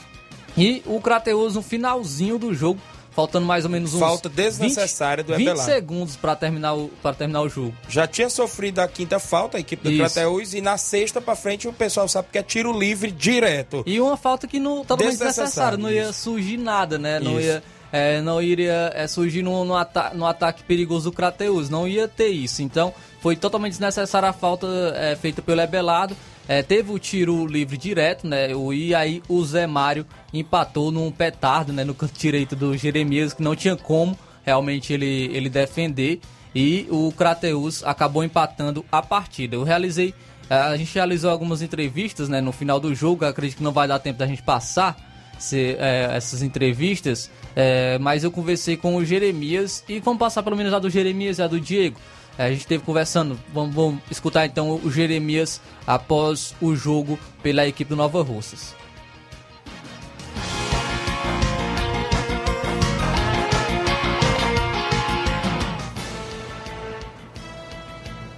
[0.58, 2.80] e o Crateus no finalzinho do jogo,
[3.20, 5.66] faltando mais ou menos uns falta desnecessária 20, do Ebelato.
[5.66, 7.74] 20 segundos para terminar o para terminar o jogo.
[7.90, 9.98] Já tinha sofrido a quinta falta a equipe do.
[9.98, 13.84] Crateus e na sexta para frente o pessoal sabe que é tiro livre direto.
[13.86, 17.20] E uma falta que não totalmente desnecessária, não ia surgir nada, né?
[17.20, 17.48] Não Isso.
[17.48, 21.88] ia é, não iria é, surgir no, no, ata no, ataque perigoso do Crateus, não
[21.88, 22.62] ia ter isso.
[22.62, 26.16] Então foi totalmente desnecessária a falta é, feita pelo Ebelado.
[26.50, 28.48] É, teve o tiro livre direto, né?
[28.74, 31.84] E aí o Zé Mário empatou num petardo, né?
[31.84, 36.20] No canto direito do Jeremias, que não tinha como realmente ele, ele defender.
[36.56, 39.56] E o Crateus acabou empatando a partida.
[39.56, 40.12] Eu realizei,
[40.50, 42.42] é, a gente realizou algumas entrevistas, né?
[42.42, 44.98] No final do jogo, acredito que não vai dar tempo da gente passar
[45.38, 47.30] se, é, essas entrevistas.
[47.56, 51.38] É, mas eu conversei com o Jeremias e vamos passar pelo menos a do Jeremias
[51.38, 52.00] e a do Diego.
[52.40, 57.68] É, a gente esteve conversando, vamos, vamos, escutar então o Jeremias após o jogo pela
[57.68, 58.74] equipe do Nova Russas.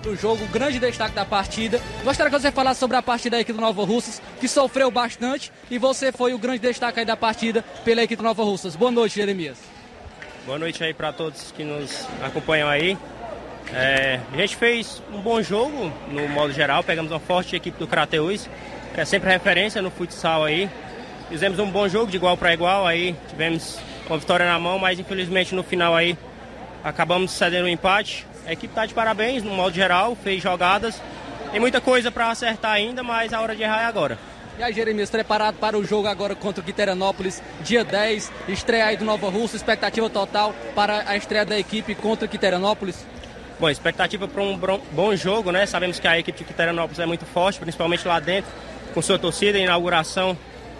[0.03, 1.79] o jogo, o grande destaque da partida.
[2.03, 5.53] Gostaria que você falasse sobre a partida da equipe do Nova Russas, que sofreu bastante,
[5.69, 8.75] e você foi o grande destaque aí da partida pela equipe do Nova Russas.
[8.75, 9.59] Boa noite, Jeremias.
[10.45, 12.97] Boa noite aí para todos que nos acompanham aí.
[13.73, 17.87] É, a gente fez um bom jogo no modo geral, pegamos uma forte equipe do
[17.87, 18.49] Crateus,
[18.93, 20.69] que é sempre referência no futsal aí.
[21.29, 24.99] Fizemos um bom jogo de igual para igual aí, tivemos uma vitória na mão, mas
[24.99, 26.17] infelizmente no final aí
[26.83, 28.27] acabamos cedendo um empate.
[28.45, 31.01] A equipe está de parabéns no modo geral, fez jogadas.
[31.51, 34.17] Tem muita coisa para acertar ainda, mas a hora de errar é agora.
[34.57, 38.97] E aí, Jeremias, preparado para o jogo agora contra o Quiteranópolis, dia 10, estreia aí
[38.97, 43.05] do Nova Russa, expectativa total para a estreia da equipe contra o Quiteranópolis?
[43.61, 44.57] Bom, expectativa para um
[44.91, 45.67] bom jogo, né?
[45.67, 48.49] Sabemos que a equipe de Quiteranópolis é muito forte, principalmente lá dentro,
[48.91, 50.35] com sua torcida, inauguração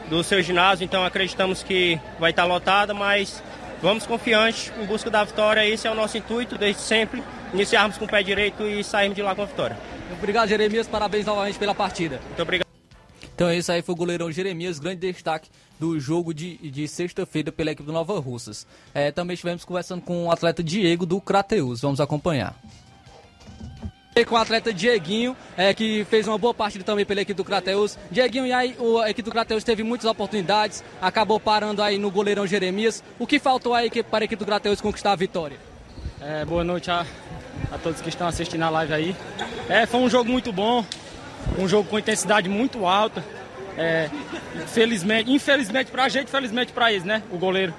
[0.10, 3.44] do seu ginásio, então acreditamos que vai estar lotada, mas
[3.84, 7.22] vamos confiantes em busca da vitória, esse é o nosso intuito desde sempre
[7.54, 9.78] iniciarmos com o pé direito e sairmos de lá com a vitória.
[10.18, 10.88] Obrigado, Jeremias.
[10.88, 12.20] Parabéns novamente pela partida.
[12.30, 12.68] Muito obrigado.
[13.36, 15.52] Então esse aí foi o goleirão Jeremias, grande destaque
[15.82, 18.68] do jogo de, de sexta-feira pela equipe do Nova Russas.
[18.94, 21.82] É, também estivemos conversando com o atleta Diego do Crateus.
[21.82, 22.56] Vamos acompanhar.
[24.28, 27.98] Com o atleta Dieguinho, é, que fez uma boa partida também pela equipe do Crateus.
[28.12, 32.12] Dieguinho, e aí o, a equipe do Crateus teve muitas oportunidades, acabou parando aí no
[32.12, 33.04] goleirão Jeremias.
[33.18, 35.58] O que faltou aí para a equipe do Crateus conquistar a vitória?
[36.22, 37.04] É, boa noite a,
[37.72, 39.16] a todos que estão assistindo a live aí.
[39.68, 40.86] É, foi um jogo muito bom,
[41.58, 43.26] um jogo com intensidade muito alta.
[43.78, 44.10] É,
[44.68, 47.24] felizmente, infelizmente pra gente, felizmente pra eles, né?
[47.32, 47.74] O goleiro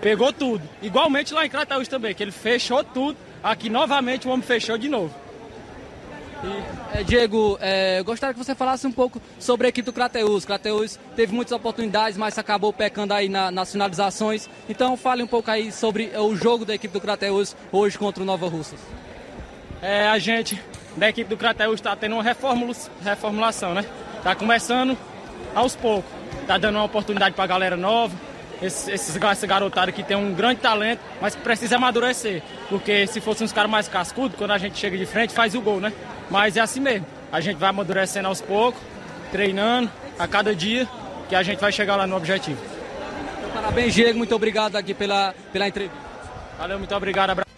[0.00, 0.62] pegou tudo.
[0.82, 3.16] Igualmente lá em Crateus também, que ele fechou tudo.
[3.42, 5.14] Aqui novamente o homem fechou de novo.
[6.44, 10.44] E, é, Diego, é, gostaria que você falasse um pouco sobre a equipe do Crateus.
[10.44, 14.48] Crateus teve muitas oportunidades, mas acabou pecando aí na, nas finalizações.
[14.68, 18.26] Então fale um pouco aí sobre o jogo da equipe do Crateus hoje contra o
[18.26, 18.78] Nova Russas.
[19.82, 20.60] É, a gente
[20.96, 23.84] da equipe do Crateus está tendo uma reformulação, né?
[24.16, 24.96] Está começando
[25.54, 26.10] aos poucos.
[26.40, 28.14] Está dando uma oportunidade para a galera nova.
[28.60, 32.42] Esses, esses, essa garotada que tem um grande talento, mas que precisa amadurecer.
[32.68, 35.60] Porque se fossem uns caras mais cascudos, quando a gente chega de frente, faz o
[35.60, 35.92] gol, né?
[36.30, 37.06] Mas é assim mesmo.
[37.30, 38.80] A gente vai amadurecendo aos poucos,
[39.30, 40.88] treinando a cada dia,
[41.28, 42.58] que a gente vai chegar lá no objetivo.
[43.38, 44.18] Então, parabéns, Diego.
[44.18, 45.98] Muito obrigado aqui pela, pela entrevista.
[46.58, 47.48] Valeu, muito obrigado.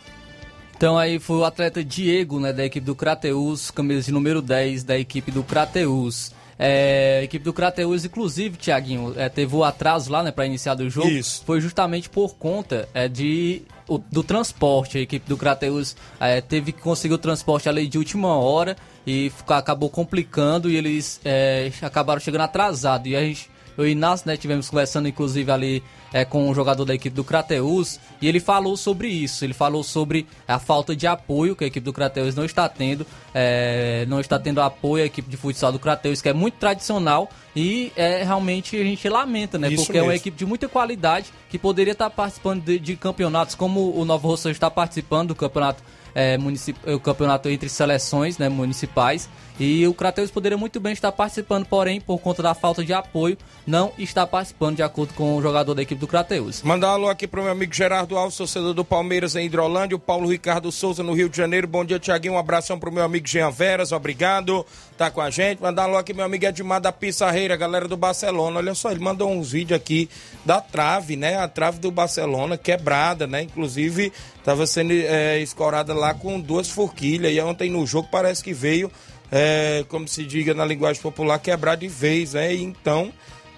[0.77, 4.83] Então aí foi o atleta Diego, né, da equipe do Crateus, camisa de número 10
[4.83, 6.33] da equipe do Crateus.
[6.63, 10.75] É, a equipe do Crateus, inclusive, Thiaguinho, é, teve o atraso lá, né, para iniciar
[10.75, 11.09] do jogo.
[11.09, 11.43] Isso.
[11.47, 14.99] Foi justamente por conta é, de o- do transporte.
[14.99, 19.33] A equipe do Crateus é, teve que conseguir o transporte ali de última hora e
[19.49, 23.11] acabou complicando e eles é, acabaram chegando atrasados.
[23.11, 23.49] E a gente,
[23.79, 25.83] eu e Inácio, né, tivemos conversando inclusive ali
[26.13, 29.45] é, com um jogador da equipe do Crateus e ele falou sobre isso.
[29.45, 33.07] Ele falou sobre a falta de apoio que a equipe do Crateus não está tendo,
[33.35, 37.29] é, não está tendo apoio à equipe de futsal do Crateus, que é muito tradicional
[37.55, 39.69] e é, realmente a gente lamenta, né?
[39.69, 40.23] Isso porque é uma mesmo.
[40.23, 44.49] equipe de muita qualidade que poderia estar participando de, de campeonatos, como o Novo Rosso
[44.51, 45.83] está participando do campeonato.
[46.15, 49.29] é, municip- o campeonato entre seleções né, municipais
[49.61, 53.37] e o Crateus poderia muito bem estar participando, porém, por conta da falta de apoio,
[53.67, 56.63] não está participando de acordo com o jogador da equipe do Crateus.
[56.63, 60.01] Mandar um alô aqui pro meu amigo Gerardo Alves, torcedor do Palmeiras em Hidrolândia, o
[60.01, 61.69] Paulo Ricardo Souza no Rio de Janeiro.
[61.69, 62.35] Bom dia, Tiaguinho.
[62.35, 64.65] Um abração pro meu amigo Jean Veras, obrigado.
[64.97, 65.61] Tá com a gente.
[65.61, 68.59] Mandar um alô aqui meu amigo Edmar da Pissarreira, galera do Barcelona.
[68.59, 70.09] Olha só, ele mandou uns vídeos aqui
[70.45, 71.37] da trave, né?
[71.37, 73.43] A trave do Barcelona quebrada, né?
[73.43, 74.11] Inclusive,
[74.43, 77.33] tava sendo é, escorada lá com duas forquilhas.
[77.33, 78.91] E ontem no jogo parece que veio,
[79.31, 82.55] é, como se diga na linguagem popular, quebrar de vez, né?
[82.55, 83.13] Então.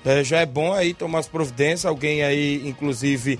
[0.04, 1.86] É, já é bom aí tomar as providências.
[1.86, 3.38] Alguém aí, inclusive,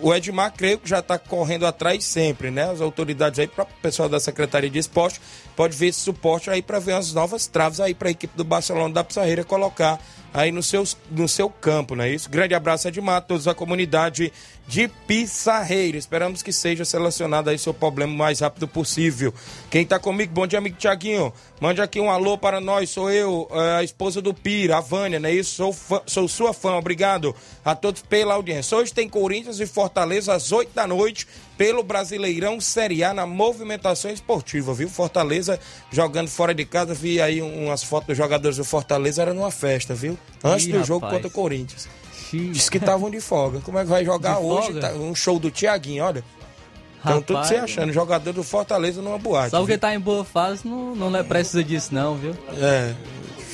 [0.00, 2.70] o Edmar, creio que já está correndo atrás sempre, né?
[2.70, 5.20] As autoridades aí, para o pessoal da Secretaria de Esporte,
[5.58, 8.44] pode ver esse suporte aí para ver as novas traves aí para a equipe do
[8.44, 9.98] Barcelona da Pissarreira colocar
[10.32, 12.30] aí no, seus, no seu campo, não é isso?
[12.30, 14.32] Grande abraço, Edmar, a todos da comunidade
[14.68, 15.96] de Pissarreira.
[15.96, 19.32] Esperamos que seja selecionado aí seu problema o mais rápido possível.
[19.70, 21.32] Quem tá comigo, bom dia, amigo Tiaguinho.
[21.60, 25.18] Mande aqui um alô para nós, sou eu, eh, a esposa do Pira, a Vânia,
[25.18, 25.54] não é isso?
[25.56, 27.34] Sou, fã- sou sua fã, obrigado
[27.64, 28.76] a todos pela audiência.
[28.76, 34.10] Hoje tem Corinthians e Fortaleza às 8 da noite pelo Brasileirão Série A na movimentação
[34.10, 34.88] esportiva, viu?
[34.88, 35.47] Fortaleza
[35.90, 39.94] jogando fora de casa, vi aí umas fotos dos jogadores do Fortaleza, era numa festa,
[39.94, 40.18] viu?
[40.42, 41.14] Antes Ih, do jogo rapaz.
[41.22, 41.88] contra o Corinthians.
[42.32, 43.60] Diz que estavam de folga.
[43.60, 44.74] Como é que vai jogar De hoje?
[44.80, 46.24] Tá- um show do Tiaguinho, olha.
[47.00, 49.50] Então tudo se achando, jogador do Fortaleza numa boate.
[49.50, 52.36] Só porque tá em boa fase não, não é- precisa disso não, viu?
[52.60, 52.92] É.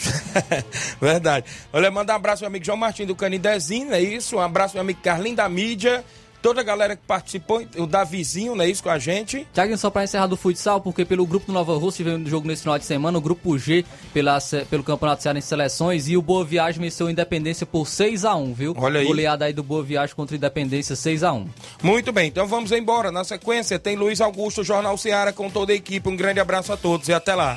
[1.01, 1.47] Verdade.
[1.73, 4.37] Olha, mandar um abraço meu amigo João Martins do Canidezinho, é isso?
[4.37, 6.05] Um abraço meu amigo Carlinho da Mídia,
[6.45, 9.49] toda a galera que participou, o Davizinho, não é isso, com a gente?
[9.55, 12.47] Tiago, só para encerrar do futsal, porque pelo grupo do Nova Rússia tivemos um jogo
[12.47, 13.83] nesse final de semana, o grupo G
[14.13, 14.37] pela,
[14.69, 18.75] pelo Campeonato Cearense Seleções e o Boa Viagem venceu Independência por 6 a 1 viu?
[18.77, 19.07] Olha aí.
[19.07, 21.49] Goleada aí do Boa Viagem contra Independência 6 a 1
[21.83, 23.11] Muito bem, então vamos embora.
[23.11, 26.07] Na sequência tem Luiz Augusto, Jornal Seara, com toda a equipe.
[26.11, 27.57] Um grande abraço a todos e até lá.